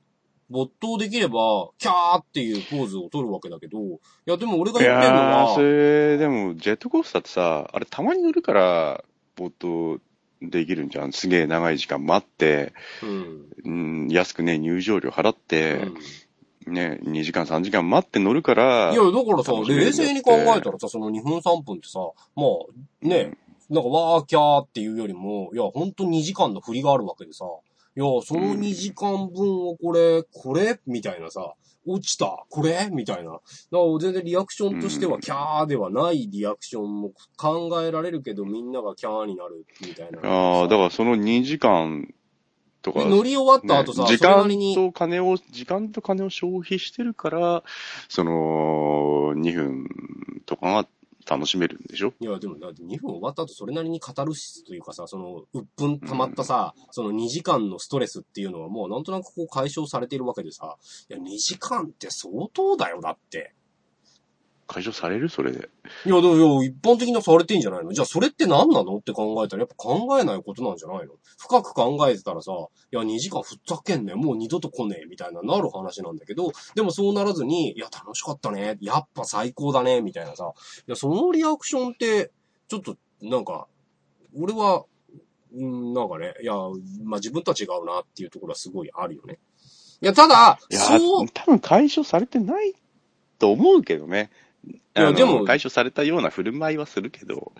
[0.50, 9.04] 没頭できれば、キャーっていうポーズを取るわけだけど、いや、でも俺がい言ってるのやー、そは、れ、でも、ジェットコースターってさ、あれたまに乗るから、
[9.36, 9.98] 没頭
[10.42, 11.12] できるんじゃん。
[11.12, 13.46] すげえ長い時間待って、うん。
[13.64, 13.70] う
[14.06, 15.94] ん、安くね、入場料払っうて、ん
[16.66, 22.00] ね、2時間3時間待って乗るから、いや、だからさ、冷静に考えたらさ、その2分3分ってさ、
[22.36, 23.36] まあ、ね、
[23.68, 27.46] なんかわーキャーっていうよりも、いや、ほんと2時間の振りがあるわけでさ、
[27.94, 30.80] いや、その2時間分をこれ、これ？
[30.86, 32.44] みたいなさ、落ちた？
[32.48, 32.88] これ？
[32.90, 33.32] みたいな。
[33.32, 40.20] だから全然リアクションとしてはキャーではないリアクションも考えられるけど、みんながキャーになるみたいな。
[40.22, 42.14] ああ、だからその2時間
[42.80, 47.62] とか、で乗り終わった後さ、ね時間に、と金を、時間と金を消費してるから、
[48.08, 49.86] その、2分
[50.46, 50.86] とかが
[51.28, 52.12] 楽しめるんでしょ？
[52.20, 60.76] いや、でも、だって2分終わった後、それなりに語るしというかさ、その、うっぷん溜まったさ、その2時間のストレスっていうのはもうなんとなくこう解消されているわけでさ、
[61.08, 63.54] いや、2時間って相当だよ、だって。
[64.66, 65.28] 解消される？
[65.28, 65.68] それで。
[66.06, 67.92] いや、でも、一般的にはされてんじゃないの？
[67.92, 68.96] じゃあ、それって何なの？
[68.96, 71.14] って考えたら、やっぱ考えないことなんじゃないの？
[71.38, 72.52] 深く考えてたらさ、
[72.92, 80.52] いや、2時間ふざけんねもう二度と来ねえ、みたいななる話なんだけど、でもそうならずに、いや、楽しかったね、やっぱ最高だね、みたいなさ、
[80.86, 82.30] いや、そのリアクションって、
[82.68, 83.66] ちょっと、なんか、
[84.40, 84.84] 俺は、
[85.54, 86.54] うん、なんかね、いや、
[87.04, 89.38] まあ、自分とは違うなっていうところはすごいあるよね。
[90.00, 92.74] いや、ただ、いや、そう、多分解消されてない
[93.38, 94.30] と思うけどね。
[94.64, 97.52] いやでも解消されたような振る舞いはするけど、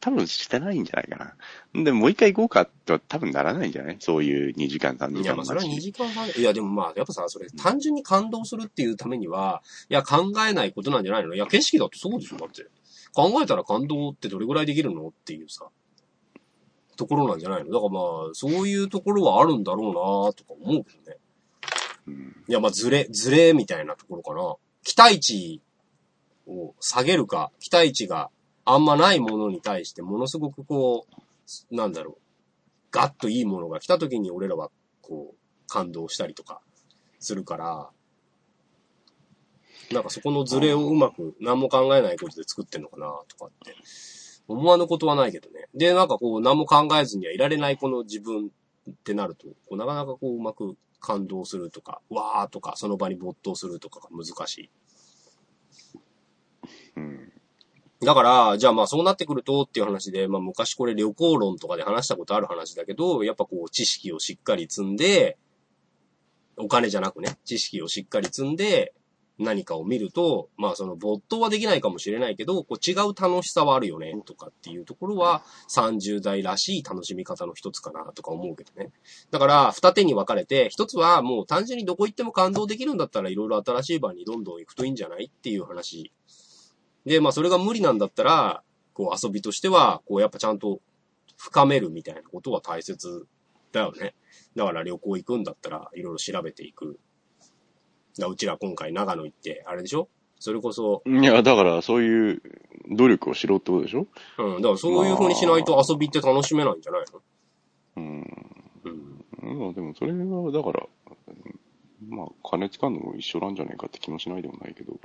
[0.00, 1.34] 多分してないんじゃないか
[1.74, 1.84] な。
[1.84, 3.96] でももう一回行こうかとは多分ならないんじゃない？
[4.00, 5.80] そういう2時間、3時いや、まあ、それは2話。
[5.80, 6.26] 時間半。
[6.28, 11.34] いや、でもまあ、やっぱさ、それ、単純に感動するっていうためには、いや、考えないことなんじゃないの？
[11.34, 12.66] いや、景色だってそうでしょだって。
[13.14, 15.66] 考えたら感動ってどれぐらいできるのっていうさ、
[16.96, 17.70] ところなんじゃないの？
[17.70, 21.18] だからまあ、そういうところはあるんだろうなとか思うけどね。
[22.06, 24.56] うんいや、まあ、ずれ、ずれみたいなところかな。
[24.82, 25.60] 期待値
[26.48, 28.30] を下げるか、期待値が
[28.64, 31.06] あんまないものに対して、ものすごくこ
[31.70, 32.22] う、なんだろう、
[32.90, 34.70] ガッといいものが来た時に俺らは、
[35.02, 36.60] こう、感動したりとか、
[37.18, 37.90] するから、
[39.92, 43.74] なんかそこのズレをうまく何も考えないことで作ってんのかな、とかって、
[44.46, 45.68] 思わぬことはないけどね。
[45.74, 48.50] で、なんかこう、何も考えずにはいられないこの自分
[48.90, 54.70] ってなると、こうなかなかこう、うまく感動するとか、わーとか、その場に没頭するとかが難しい。
[56.96, 57.32] うん
[58.00, 65.36] だから、じゃあまあそうなってくるとっていう話で、まあ昔これ旅行論とかで話したことある話だけど、やっぱこう知識をしっかり積んで、
[66.56, 68.92] お金じゃなくね、知識をしっかり積んで、
[69.38, 78.90] 何かを見ると、まあその没頭はできないかもしれないけど、こう違う楽しさはあるよね、とかっていうところは、30代らしい楽しみ方の一つかな、とか思うけどね。
[79.30, 86.12] だから、二手に分かれて、一つはもう単純にどこ行っても感動できるんだったらいろいろ新しい場にどんどん行くといいんじゃないっていう話
[87.08, 90.80] で、まあそれが無理なんだったら、こう遊びとしては、こうやっぱちゃんと
[91.36, 93.26] 深めるみたいなことは大切
[93.72, 94.14] だよね。
[94.54, 96.98] だから旅行行くんだったらいろいろ調べていく。
[98.18, 100.08] だうちら今回長野行って、あれでしょ？
[100.40, 102.42] それこそ、いや、だからそういう
[102.96, 104.06] 努力をしろってことでしょ？
[104.38, 107.22] うん、だからそういう風にしないと遊びって楽しめないんじゃないの？
[107.96, 108.48] うん。
[108.84, 109.68] うん。
[109.68, 110.86] うん、でもそれは、だから、
[111.28, 114.98] うんまあ、金使うのも一緒なんじゃないかって気もしないでもないけど。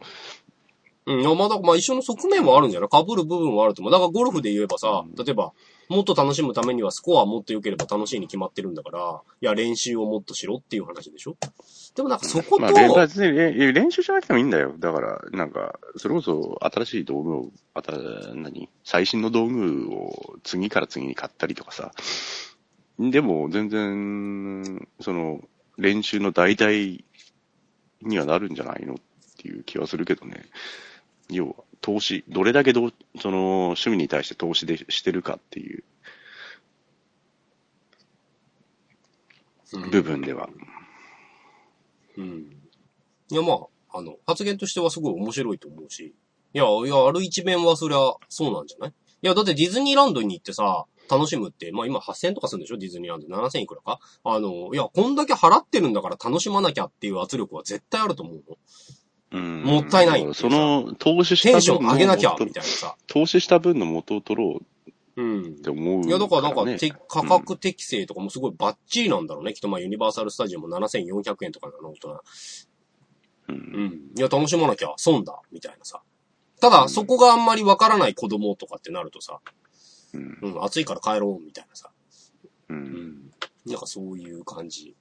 [1.05, 2.89] うん、まあだまあ一緒の側面はあるんじゃない？
[2.89, 3.91] 被る部分はあると思う。
[3.91, 5.51] だからゴルフで言えばさ、うん例えば、
[5.89, 11.35] もっと楽しむためにはスコアもっと良ければ楽しいに決まってるんだから、いや練習をもっとしろっていう話でしょ？
[11.95, 12.89] でもなんかそこと、まあ、練
[13.91, 14.73] 習しなくてもいいんだよ。
[14.79, 17.91] だから、なんか、それこそ新しい道具を、あた、
[18.33, 18.69] 何？
[18.83, 21.91] 最新の道具を次から次に買ったりとかさ。
[22.97, 25.41] でも、全然、その、
[25.77, 27.03] 練習の代替
[28.01, 28.95] にはなるんじゃないの？
[28.95, 28.97] っ
[29.37, 30.45] ていう気はするけどね。
[31.37, 35.83] 要は、投資、どれだけどう、その、趣味に対して投資でしてるかっていう
[39.73, 40.49] うん部分では。
[42.17, 42.61] うん。
[43.31, 46.13] いや、まあ、あの、発言としてはすごい面白いと思うし。
[46.53, 47.97] いや、いや、ある一面はそりゃ、
[48.29, 48.89] そうなんじゃない？
[48.91, 48.93] い
[49.27, 52.77] や、だってディズニーランドに行ってさ、楽しむって、まあ今8000円とかするんでしょ？
[52.77, 53.27] ディズニーランド。
[53.27, 53.99] 7000いくらか？
[54.23, 58.57] あの、いや、こんだけ払ってるんだから楽しまなきゃっていう圧力は絶対あると思うの。
[59.33, 62.95] うんもったいないその、投資したテンション上げなきゃ、元みたいなさ。
[63.07, 64.65] 投資した分の元を取ろう
[65.15, 65.45] うんっ。
[65.59, 69.53] て思う、いや、だからなんか、ねて価格適正とかもすごいバッチリなんだろうね。
[69.53, 72.23] きっとまあユニバーサルスタジオも7400円とかなの、大人。
[73.49, 73.91] うんうん。
[74.17, 76.01] いや、楽しまなきゃ損だ、みたいなさ。
[76.61, 79.39] ただ、そこがあんまりわからない子供とかってなるとさ、
[80.13, 81.89] うんうん、暑いから帰ろう、みたいなさ。
[82.69, 82.73] う。
[82.73, 83.31] うんん。
[83.65, 84.95] なんかそういう感じ。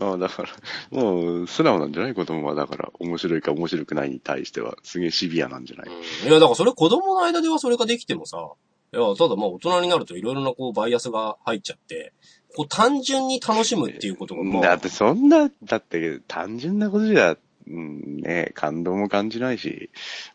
[0.00, 0.48] あ あ、だから、
[0.90, 2.14] もう、素直なんじゃない？
[2.14, 6.28] 子供は、だから、面白いか面白くないに対しては、すげえシビアなんじゃない、うん。
[6.28, 8.52] いや、だからそれ子供の間ではそれができてもさ、
[8.92, 12.12] いや、ただまあ大人になるといろいろなこうバイアスが入っちゃって、
[12.56, 19.90] こう単純に楽しむっていうことがまあ、だって、そんな、だって、単純なことじゃ、うん、ね、感動も感じないし、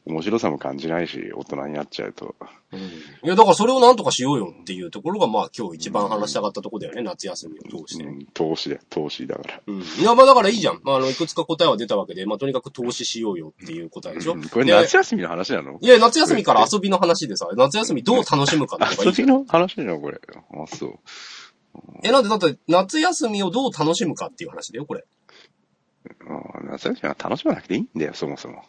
[0.05, 2.35] 面白さも感じないし、大人になっちゃうと。
[2.71, 2.79] うん。
[2.79, 2.83] い
[3.23, 8.05] や、だからそれをなんとかしようよっていうところが、まあ今日一番話したかったところだよね、夏休みを通して。
[8.05, 9.61] うん、投資だよ、投資だから。
[9.67, 9.81] うん。
[9.81, 10.79] いや、まあだからいいじゃん。
[10.83, 14.33] まあ、あの、いくつか答えは出たわけで、まあとにかく投資しようよっていう答えでしょ。
[14.33, 15.79] うんこれで夏休みの話なの？
[15.81, 19.03] いや、夏休みから遊びの話でさ、夏休みどう楽しむかとか。
[19.03, 20.19] 遊びの話なのこれ。
[20.53, 20.99] あ、そう。
[22.03, 25.03] え、なんでだって夏休みをどう楽しむかっていう話だよ、これ。
[26.27, 28.63] あ夏休みは楽しまなくていいんだよ、そもそも。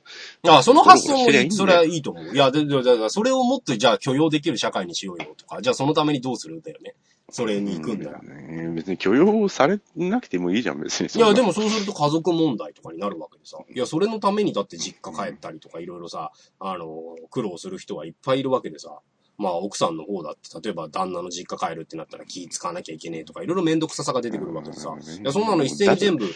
[0.49, 2.35] ああ、その発想もそれはいいと思う。
[2.35, 6.95] いや、で、で、で、でそれをもっとじゃあ許容できる社会にしようよとか、じゃあそのためにどうするんだよね。
[7.31, 8.21] それに行くんだよ。
[8.23, 11.09] うん別に許容されなくてもいいじゃん、別に。
[11.13, 13.59] いや、でも、もそうすると家族問題とかになるわけでさ。
[13.69, 19.01] いや、それのためにだって実家帰ったりとかいろいろさ、あの、苦労する人はいっぱいいるわけでさ。
[19.39, 24.97] まあ、奥さんの方だって、例えば旦那の実家帰るってなったら気使わなきゃいけねえとか、いろいろめんどくささが出てくるわけでさ。
[25.21, 26.29] いや、そんなの一斉に全部、い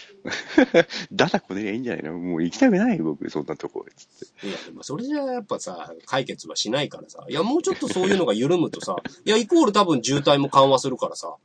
[1.13, 2.19] だだこねりゃいいんじゃないの？
[2.19, 3.87] もう行きたくないよ、僕、そんなとこ。
[3.97, 4.07] つっ
[4.43, 4.49] て。
[4.49, 7.25] や、でもそれじゃやっぱさ、解決はしないからさ。
[7.29, 11.37] いや、もうちょっとそういうのが緩むとさ、 いや、イコール多分渋滞も緩和するからさ。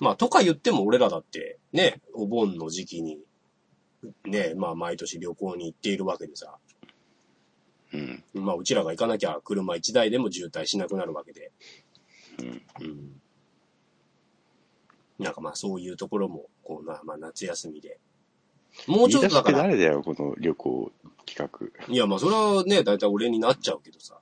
[0.00, 3.18] まあ、とか言っても俺らだって、ね、お盆の時期に、
[4.26, 6.56] ね、まあ、毎年旅行に行っているわけでさ。
[7.92, 8.24] うん。
[8.34, 11.52] まあ、うちらが行かなきゃ車一台でも渋滞しなくなるわけで。
[12.40, 12.62] うん。
[12.80, 13.20] うん。
[15.18, 17.98] なんかまあ、そういうところも、こうな、まあ、夏休みで。
[18.86, 20.92] もうちょっとだから、誰だよ、この旅行
[21.26, 24.18] 企いや、まあ、それはね、だいたい俺になっちゃうけどさ。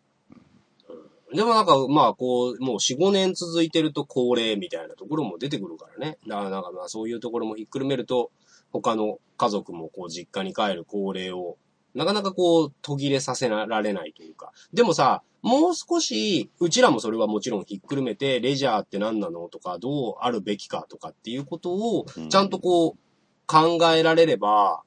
[1.31, 6.19] うん、でもなんか、まあ、こう、もう4、5年続いてると高齢みたいなところも出てくるからね。
[6.27, 8.31] だからなんかまあ、そういうところもひっくるめると、
[8.73, 11.59] 他の家族もこう、実家に帰る高齢を、
[11.97, 14.53] なかなかこう、途切れさせられないというか。
[14.73, 22.99] でもさ、もう少し、うちらもそれはもちろんひっくるめて、レジャーって何なのとか、どうあるべきかとかっていうことをう、んちゃんとこう、
[23.47, 24.83] 考えられれば、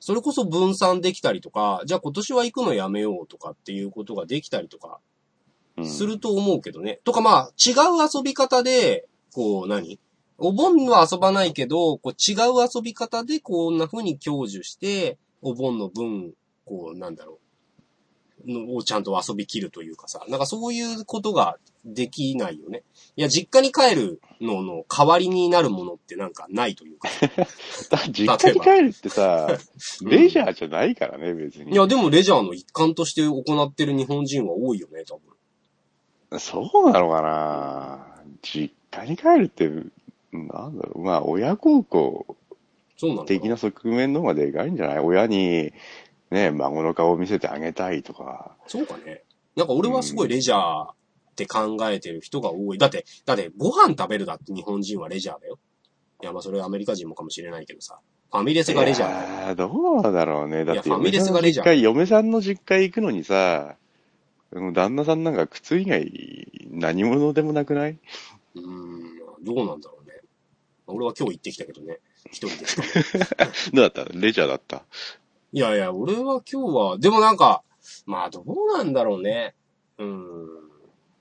[0.00, 5.00] それこそ分散できたりとか、じゃあ今年は行くのやめようとかっていうことができたりとか、
[5.82, 7.00] すると思うけどね。
[7.04, 7.74] とかまあ、違う
[8.14, 9.98] 遊び方で、こう何？
[10.36, 16.32] お盆は遊ばないけど、こう違う遊び方でこんな風に享受して、お盆の分、
[16.64, 17.38] こうなんだろ
[18.46, 22.82] う、のをちゃんと遊び切るというかさ、なんかそういうことができないよね。
[23.16, 27.08] いや、実家に帰るのの代わりになるものってなんかないというか。
[27.90, 29.58] だ 実家に帰るってさ、
[30.02, 31.72] レジャーじゃないからね、別に。
[31.72, 35.18] いや、でもレジャーの一環として行ってる日本人は多いよね、多
[36.30, 36.40] 分。
[36.40, 38.06] そうなのかな
[38.42, 39.68] 実家に帰るって、
[40.32, 42.36] なんだろう、まあ、親孝行
[43.04, 44.98] そう的な側面の方がでかいんじゃない？
[45.00, 45.72] 親に、
[46.30, 48.56] ね、孫の顔を見せてあげたいとか。
[48.66, 49.22] そうかね。
[49.56, 50.94] なんか俺はすごいレジャーっ
[51.36, 52.78] て考えてる人が多い。
[52.78, 55.58] だって、だってご飯食べるだって日本人はレジャーだよ。
[56.22, 57.98] いや、まあそれはアメリカ人もかもしれないけどさ。
[58.32, 59.54] ファミレスがレジャーだよ。
[59.54, 60.64] どうだろうね。
[60.64, 63.76] だってファミレスがレジャー嫁さんの実家行くのにさ、
[64.50, 66.10] うん旦那さんなんか靴以外
[66.70, 67.98] 何物でもなくない？
[68.54, 70.14] うーん、どうなんだろうね。
[70.86, 71.98] 俺は今日行ってきたけどね。
[72.30, 72.64] 一人で。
[73.72, 74.04] どうだった？
[74.12, 74.84] レジャーだった？
[75.52, 77.62] いやいや、俺は今日は、でもなんか、
[78.06, 79.54] まあどうなんだろうね。
[79.98, 80.48] うーん。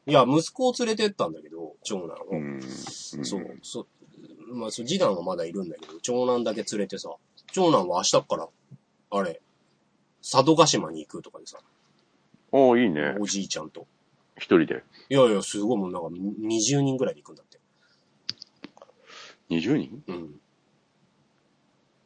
[0.05, 2.27] いや、息子を連れてったんだけど、長男を。
[2.31, 2.61] うん。
[2.61, 3.87] そう、そう、
[4.55, 7.09] まあ、そう、次男はまだいるんだけど、長男だけ連れてさ、
[7.51, 8.49] 長男は明日から、
[9.11, 9.41] あれ、
[10.21, 11.59] 佐渡島に行くとかでさ、
[12.51, 13.15] おおいいね。
[13.19, 13.87] おじいちゃんと。
[14.37, 14.83] 一人で？
[15.09, 17.59] いやいや、すごいもうなんか20人ぐらいで行くんだって。
[19.49, 20.03] 20人？
[20.07, 20.39] うん。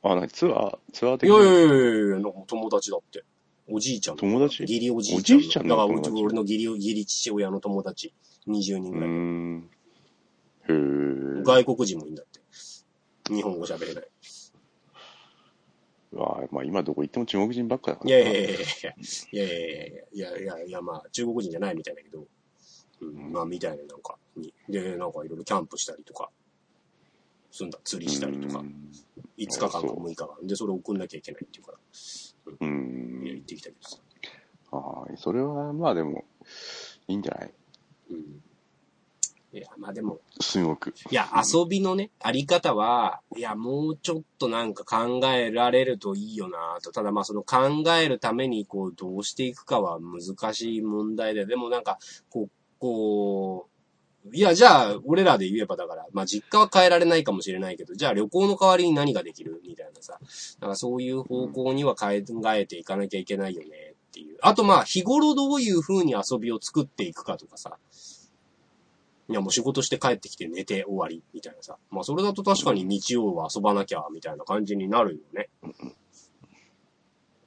[0.04, 3.24] あ、なにツアーツアー的いやいやないやいやいや、なんか友達だって。
[3.70, 4.22] おじいちゃんの。
[4.22, 4.62] 友達？
[4.64, 5.40] 義理おじいちゃんの。
[5.40, 6.24] おじいちゃんのだから友達？
[6.24, 8.14] 俺の義理、義理父親の友達。
[8.48, 9.10] 20人うぐらい。
[9.10, 9.70] ーん。
[10.70, 11.44] へー。
[11.44, 12.40] 外国人もいいんだって。
[13.34, 14.08] 日本語喋れない。
[16.14, 18.10] うわまあ今どこ行っても中国人ばっかだから。
[18.10, 18.56] いやいやいやいやい
[19.34, 22.26] やいやいやいやいやいや、まあ、中国人じゃないみたいだけど、
[23.02, 26.30] うん、まあ、みたいななんかに、で、なんかいろいろキャンプしたりとか、
[27.52, 28.92] すんだ、釣りしたりとかう、ん
[29.38, 30.48] 5日間かそう6日間。
[30.48, 33.42] で、それ送んなきゃいけないっていうから、ういや、ん行。
[33.42, 33.98] ってきたけどさ。
[34.72, 36.26] ああ、それはまあでも、
[37.08, 37.54] いいんじゃない？
[38.12, 38.18] うん。
[39.54, 40.94] いや、まあでも、すごく。
[41.10, 46.92] いや、遊びのね、あり方は、いや、もうちょっとなんか考えられるといいよなと。
[46.92, 51.98] ただまあその考えるために、こう、どうしていくかは難しい問題で、でもなんか、
[52.30, 53.77] こう、こう、
[54.34, 60.20] いや、じゃあ、俺らで言えばだから、まあ実家は変えられないかもしれないけど、じゃあ旅行の代わりに何ができるみたいなさ。
[60.60, 62.08] なんかそういう方向には考
[62.54, 63.68] えていかなきゃいけないよね
[64.10, 64.38] っていう。
[64.42, 67.78] あとまあ、日頃どういう風に遊びを作っていくかとかさ。
[69.30, 71.78] いや、もう仕事して帰ってきて寝て終わり、みたいなさ。
[71.92, 75.50] まあ、それだと確かに日曜は遊ばなきゃ、みたいな感じになるよね。
[75.62, 75.98] うん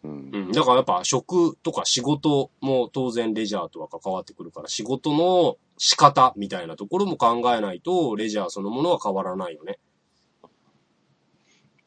[0.04, 0.38] う。
[0.38, 0.52] ん。
[0.52, 9.78] だからやっぱ職とか仕事も当然レジャーとは関わってくるから、仕事の仕方みたいなところも考えないと、レジャーそのものは変わらないよね。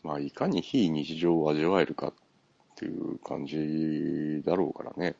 [0.02, 2.14] まあ、いかに非日常を味わえるかっ
[2.76, 5.16] ていう感じだろうからね。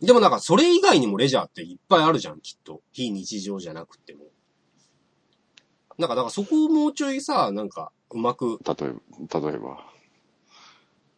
[0.00, 2.80] でもなんかそれ以外にもレジャーっていっぱいあるじゃん、きっと。
[2.90, 4.24] 非日常じゃなくても。
[5.98, 8.92] なんか、だからそこをもうちょいさ、なんか、うまく、例え
[9.30, 9.86] ば、例えば。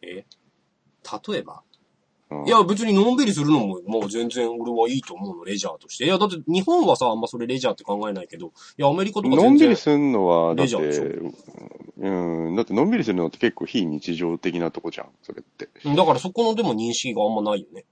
[0.03, 0.27] え？
[1.29, 1.63] 例えば？
[2.29, 6.07] うんいや、別にのんびりするのも、もう全然俺はいいと思うの、レジャーとして。
[6.07, 9.57] いや、だって日本はさ、あんまそれレジャーって考えないけど、いや、アメリカとかのん。
[9.57, 11.05] びりするのは、レジャーでしょ、
[11.99, 15.69] うん、だってのんびりするのって結構非日常的なとこじゃん、それって。
[15.85, 17.85] だからそこのでも認識があんまないよね。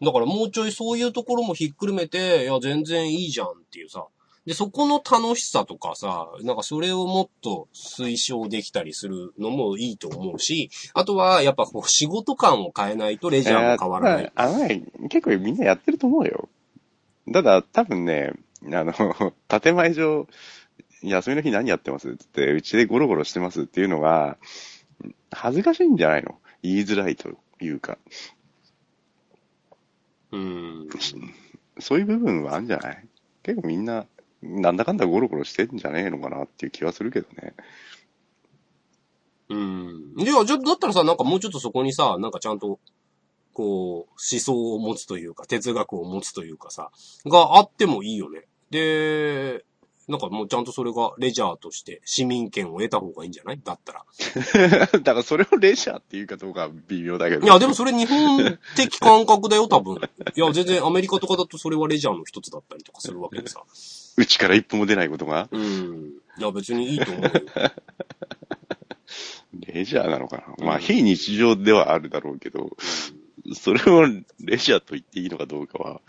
[0.00, 4.06] だからもうちょいそういうところもひっくるめて、いや、全然いいじゃんっていうさ。
[4.46, 14.24] で、そこの楽しさとかさ、なんかそれをもっと推奨できたりするのもいいと思うし、あとはやっぱこう仕事感を変えないとレジャーも変わらない。
[14.24, 16.48] えーまあ結構みんなやってると思うよ。
[17.32, 18.32] ただ、多分ね、
[18.66, 18.92] あの、
[19.48, 20.28] 建前上、
[21.02, 22.10] 休みの日何やってます？
[22.10, 24.36] って言って、うちでゴロゴロしてますっていうのが、
[25.30, 26.38] 恥ずかしいんじゃないの？
[26.62, 27.30] 言いづらいと
[27.60, 27.96] いうか、
[30.32, 30.88] うん。
[31.78, 33.06] そういう部分はあるんじゃない？
[33.42, 34.06] 結構みんな、
[34.44, 37.54] なんだかんだゴロゴロしてんじゃねえのかなっていう気はするけどね。
[39.48, 40.14] うん。
[40.16, 42.78] いや、じゃ、だったらさ、なんかもうちょっとそこにさ、なんかちゃんと、
[43.52, 46.90] こう、思想を持つというか、哲学を持つというかさ、
[47.26, 48.46] があってもいいよね。
[48.70, 49.64] で、
[50.06, 53.60] なんかもうちゃんとそれがレジャーとして市民権を得た方がいいんじゃない？
[53.64, 54.04] だったら。
[55.00, 57.46] だからそれをレジャーっていうかどうかは微妙だけど。
[57.46, 59.96] いや、でもそれ日本的感覚だよ、多分。
[59.96, 63.62] いや、全然アメリカとかだとそれはレジャーの一つだったりとかするわけでさ。
[64.16, 66.12] うちから一歩も出ないことが、うん。
[66.38, 67.30] いや、別にいいと思うよ。
[69.72, 70.66] レジャーなのかな？
[70.66, 72.76] まあ、非日常ではあるだろうけど、
[73.52, 74.06] それを
[74.40, 76.00] レジャーと言っていいのかどうかは、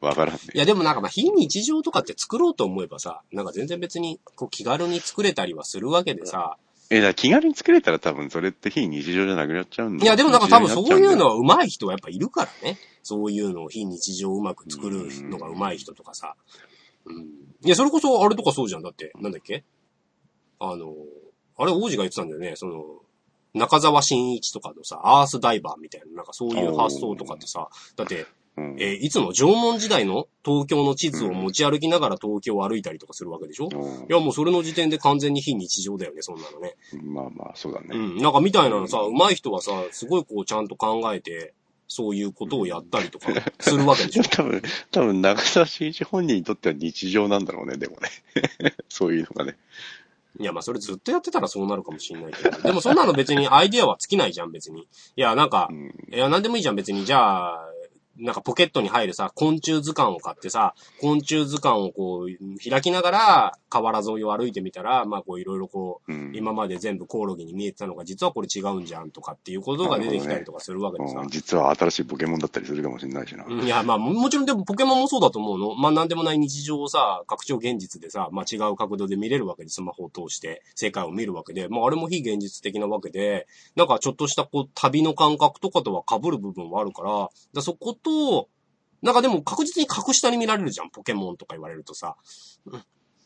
[0.00, 0.40] わからんね。
[0.54, 6.58] いや、でもなんかまあ、非日常とかって作ろうと思えばさ、なんか全然別に、こう気軽に作れたりはするわけでさ、
[6.90, 11.34] え、だ気軽に作れたら多分それって非日常じゃなくなっちゃうんだいや、でもなんか多分そういうのは。
[11.36, 12.78] は上手い人はやっぱいるからね。
[13.02, 16.36] そういうのを非日常をうまく作るのが上手い人とかさ。
[17.06, 17.22] うん。
[17.64, 18.82] いや、それこそあれとかそうじゃん。
[18.82, 19.64] だって、なんだっけ？
[20.60, 20.94] あの、
[21.56, 22.56] あれ王子が言ってたんだよね。
[22.56, 22.84] その、
[23.54, 28.26] 中澤新一とかのさ、アースダイバーみたいな、なんかそういう発想とかってさ、だって、
[28.56, 33.68] うんえーいつも縄文時代の東京の地図を持ち歩きながら東京を歩いたりとかするわけでしょ、
[34.08, 36.74] いや、もうそれの時点で完全に非日常だよね、そんなのね。
[36.92, 37.88] うんまあまあ、そうだね。
[37.92, 38.16] うん。
[38.18, 41.54] なんかみたいなのさ、上手い人はさ、すごいこうちゃんと考えて、
[41.88, 43.28] そういうことをやったりとか
[43.60, 44.22] するわけでしょ？
[44.30, 48.08] 多分、多分、長澤慎一本人にとっては日常なんだろうね、でもね。
[48.88, 49.56] そういうのがね。
[50.40, 52.58] いや、まあそれずっとやってたらそうなるかもしんないけど。
[52.62, 54.82] でもそんなの別にアイディアは尽きないじゃん、別に。
[54.82, 56.14] いや、なんかう、ん。
[56.14, 57.04] いや、なんでもいいじゃん、別に。
[57.04, 57.68] じゃあ、
[58.22, 71.28] なんかポケットに入るさ、昆虫図鑑を買ってさ、昆虫図鑑をこう、開きながら、河原沿いを歩いてみたら、まあこういろいろこう、うん今まで全部コオロギに見えてたのが、実はこれ違うんじゃんとかっていうことが出てきたりとかするわけでさうん。
[71.28, 73.44] 実は新しいポケモンだったりするかもしれないしな。
[73.44, 75.74] うんいや、まあ、ももちろんでもポケモンもそうだと思うの。
[75.74, 83.46] まあ、なんでもない日常をさ、拡張現実でさ、まあ、違う角度で見れるわけで、スマホを通して世界を見るわけで、まあ、あれも非現実的なわけで、
[83.76, 88.11] なんかちょっとしたこう、旅の感覚とかとは被る部分はあるから、だそこと、
[89.02, 92.16] なんかでも確実に格下に見られるじゃん、ポケモンとか言われるとさ。
[92.66, 92.82] うん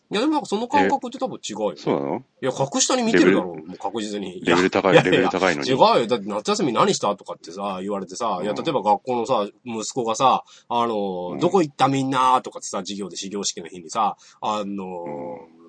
[0.08, 1.76] いや、でもなんかその感覚って多分違うよ、ね。
[1.78, 2.24] そうなの？
[2.40, 4.38] いや、格下に見てるだろう、もう確実に。
[4.38, 5.68] いやレベル高い、いやいやレベル高いのに。
[5.68, 6.06] 違うよ。
[6.06, 15.04] だって夏休み何したとかってさ、言われてさ、いや、うん例えば学校のさ、息子がさ、あの、うんどこ行ったみんなとかってさ、授業で始業式の日にさ、あの、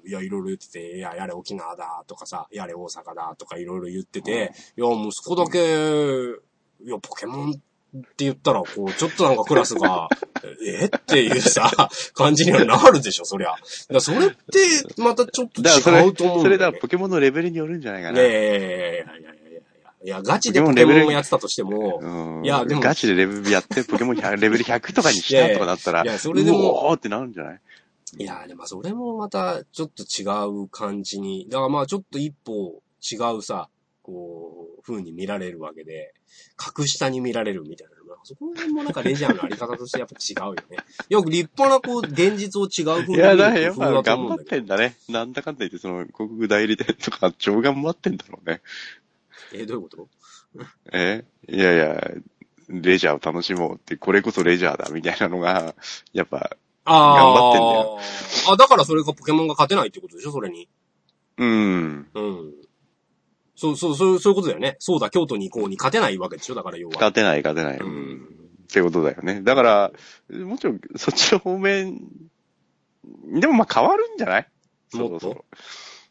[0.05, 5.57] いや、いろいろ言ってて、いや、やれ沖縄だとかさ、やれ大阪だとかいろいろ言ってて、いや、息子だけ、
[6.85, 7.59] いや、ポケモン
[7.95, 10.09] って言ったら、こう、ちょっとなんかクラスが、
[10.65, 10.85] え？
[10.85, 13.55] っていうさ、感じにはなるでしょ、そりゃ。
[13.89, 14.35] だそれって、
[14.97, 16.79] またちょっと違うと思うんそれだ、だよね。
[16.79, 18.17] ポケモンのレベルによるんじゃないかな。
[18.19, 19.61] ねえ、いやいやいやいやいやいや
[20.03, 22.45] いや、ガチでポケモンをやってたとしても、うん。
[22.45, 27.59] いやでもガチでレベルやって、ポケモン100 レベル100とかにしたとかだったら、いやそれでもうおーってなるんじゃない？
[28.19, 30.23] いや、でもそれもまたちょっと違
[30.63, 33.69] う感じに、だからまあちょっと一歩違うさ、
[34.07, 36.13] こう、風に見られるわけで、
[36.55, 37.93] 格下に見られるみたいな
[38.23, 40.77] そこら辺もなんかレジャーのあり方としてやっぱ違うよね。
[41.09, 44.39] よく立派なこう、現実を違う風に見いや、だからやだ頑張っ。
[44.39, 44.95] てんだね。
[45.09, 48.61] なんだかんだ言って、その、広告代理店とか超頑張ってんだろうね。
[49.53, 50.07] え、どういうこと？
[50.93, 51.25] え？
[51.47, 52.11] いやいや、
[52.69, 55.75] レジャーを楽しもうって、これこそレジャーだみたいなのが、
[56.13, 57.15] やっぱ、ああ。
[57.15, 57.99] 頑張ってんだよ。
[58.53, 60.31] あ、だからそれがポケモンが勝てないってことでしょ？
[60.31, 60.67] それに。
[61.37, 62.07] うん。
[62.13, 62.53] うん。
[63.57, 64.77] そう、そう、そう、そういうことだよね。
[64.79, 66.93] そうだ、京都に行こうに勝てないわけでしょだから要は。
[66.93, 67.77] 勝てない、勝てない。
[67.79, 68.27] ううんん。
[68.63, 69.41] ってことだよね。
[69.41, 69.91] だから、
[70.29, 71.99] もちろん、そっちの方面、
[73.39, 74.47] でもまあ変わるんじゃない？
[74.93, 75.45] もっと？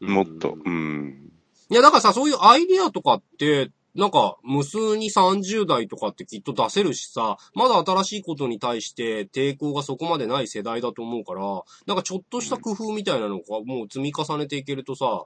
[0.00, 0.58] もっと。
[0.64, 1.30] うん。
[1.70, 15.24] いや、だからさ、そういうアイディアとかって、なんか、無数に30代とかってきっと出せるしさ、まだ新しいことに対して抵抗がそこまでない世代だと思うから、なんかちょっとした工夫みたいなのがもう積み重ねていけるとさ、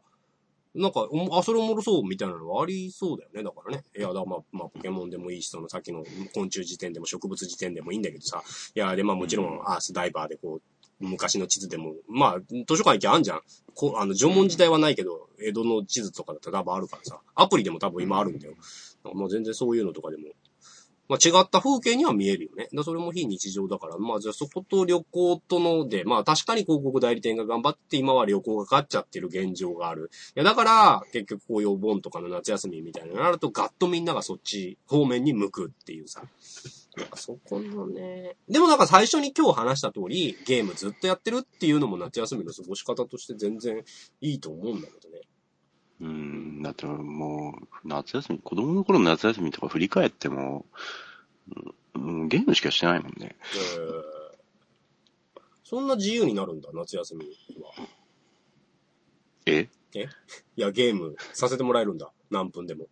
[0.74, 3.42] なんか、あ、それおもろそうみたいなのはありそうだよね。
[3.42, 3.84] だからね。
[3.96, 8.42] いや、だまあ、まあ、ポケモンでもいいし、そのさっきの昆虫辞典でも植物辞典でもいいんだけどさ。
[8.74, 10.62] いや、で、まあもちろん、アースダイバーでこう、
[11.00, 13.40] 昔の地図でも、まあ、図書館行きゃあんじゃん。
[13.74, 17.20] こう、あの、縄文時代はないけど、江戸の地図とかだったら多分あるからさ。
[17.34, 18.54] アプリでも多分今あるんだよ。
[19.14, 20.24] まあ全然そういうのとかでも、
[21.10, 22.68] まあ違った風景には見えるよね。
[22.72, 30.12] だそれも非日常だから、まあじゃあそこと旅行とので、まあ確かに広告代理店が頑張って今は旅行がかかっちゃってる現状がある。
[30.36, 36.22] いやだから、結局こういうお盆とかの夏休みみたいになると、ガッとみんながそっち方面に向くっていうさ。
[36.96, 38.36] なんかそこのね。
[38.48, 43.82] でもなんか最初に今日話した通り、ゲームずっとやってるっていうのも夏休みの過ごし方として全然
[44.20, 45.22] いいと思うんだけどね。
[46.00, 46.62] うん。
[46.62, 50.64] だってもう、夏休み、子供の頃の夏休みとか振り返っても、
[51.94, 53.36] うん、ゲームしかしてないもんね。
[53.54, 54.20] えー
[55.62, 57.26] そんな自由になるんだ、夏休み
[57.62, 57.72] は。
[59.46, 59.68] え？
[60.56, 62.12] いや、ゲームさせてもらえるんだ。
[62.28, 62.88] 何分でも。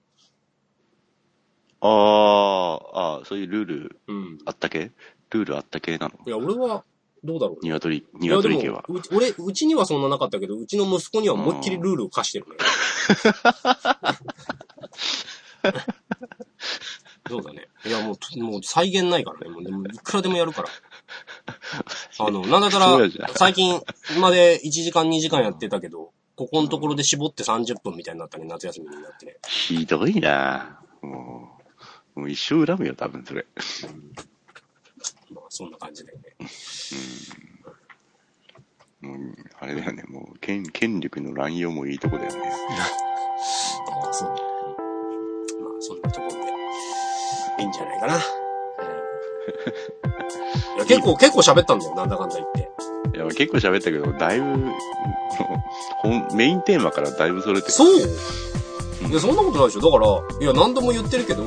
[1.80, 4.38] ああ、ああ、そういうルールうん。
[4.44, 4.92] あったけ？
[5.30, 6.20] ルールあったけなの？
[6.24, 6.84] いや、俺は、
[7.24, 7.68] どうだろうね。
[7.68, 8.84] 鶏、鶏家は。
[8.88, 12.52] も、うち俺、うちにはそんななかったけど、うちの息子には思いっきりルールを課してるね。
[17.28, 17.68] そうだね。
[17.84, 19.50] いや、もう、もう再現ないからね。
[19.50, 20.68] もう、でもいくらでもやるから。
[22.26, 23.80] あの、なんだったそうやじゃん、ら最近
[24.20, 29.36] まで1時間2時間やってたけど、ここのところで絞って30分みたいになったね、夏休みになってね。
[29.46, 31.58] ひどいなも
[32.16, 33.46] う、もう一生恨むよ、多分それ。
[35.32, 36.36] まあ、そんな感じだよね。
[39.02, 42.52] うん、あれだよね、もう、権、権力の乱用もいいとこだよね。
[44.02, 44.28] あ あ、そう。
[44.28, 44.38] まあ、
[45.80, 46.36] そんなところで、
[47.60, 48.14] いいんじゃないかな。
[48.16, 48.18] い
[50.78, 53.16] や 結構、結構喋ったんだよ、なんだかんだ言って。
[53.16, 54.72] いや、結構喋ったけど、だいぶ、
[56.34, 57.72] メインテーマからだいぶそれてる。
[57.72, 59.80] そういや、そんなことないでしょ。
[59.80, 61.44] だから、いや、何度も言ってるけど、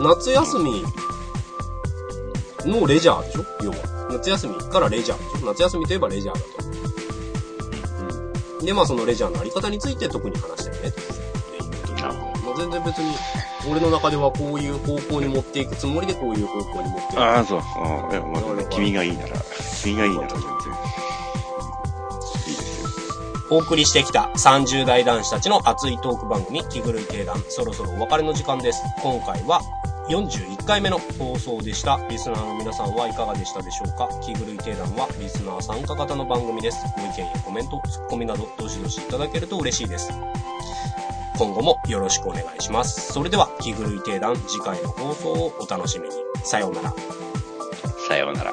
[0.00, 0.84] 夏休み
[2.68, 3.44] のレジャーでしょ？
[3.64, 3.76] 要は。
[4.10, 5.46] 夏休みからレジャーでしょ？
[5.46, 6.46] 夏休みといえばレジャーだと。
[8.60, 8.66] うん。
[8.66, 10.92] で、まあそのレジャーのあり方について特に話してるね。
[12.44, 13.14] まあ全然別に、
[13.70, 17.20] 俺の中ではこういう方向に持っていくつもりでこういう方向に持っていく。
[17.20, 17.60] ああ、そう。
[17.60, 19.36] ああ、いや、まあ、君がいいなら、
[19.82, 20.48] 君がいいなら全然。
[22.48, 22.88] いいですよ。
[23.50, 27.42] お送りしてきた30代男子たちの熱いトーク番組、気狂い定談。
[27.48, 28.82] そろそろお別れの時間です。
[29.02, 29.60] 今回は
[30.08, 32.00] 41回目の放送でした。
[32.08, 34.08] リスナーの皆さんはいかがでしたでしょうか？
[34.20, 36.78] 気狂い定談はリスナー参加型の番組です。
[36.96, 40.10] ご意見やコメント、ツッコミなど、どしどしいただけると嬉しいです。
[41.36, 43.12] 今後もよろしくお願いします。
[43.12, 46.14] それでは、気狂い定談、次回の放送をお楽しみに。
[46.42, 46.94] さようなら。
[48.08, 48.52] さようなら。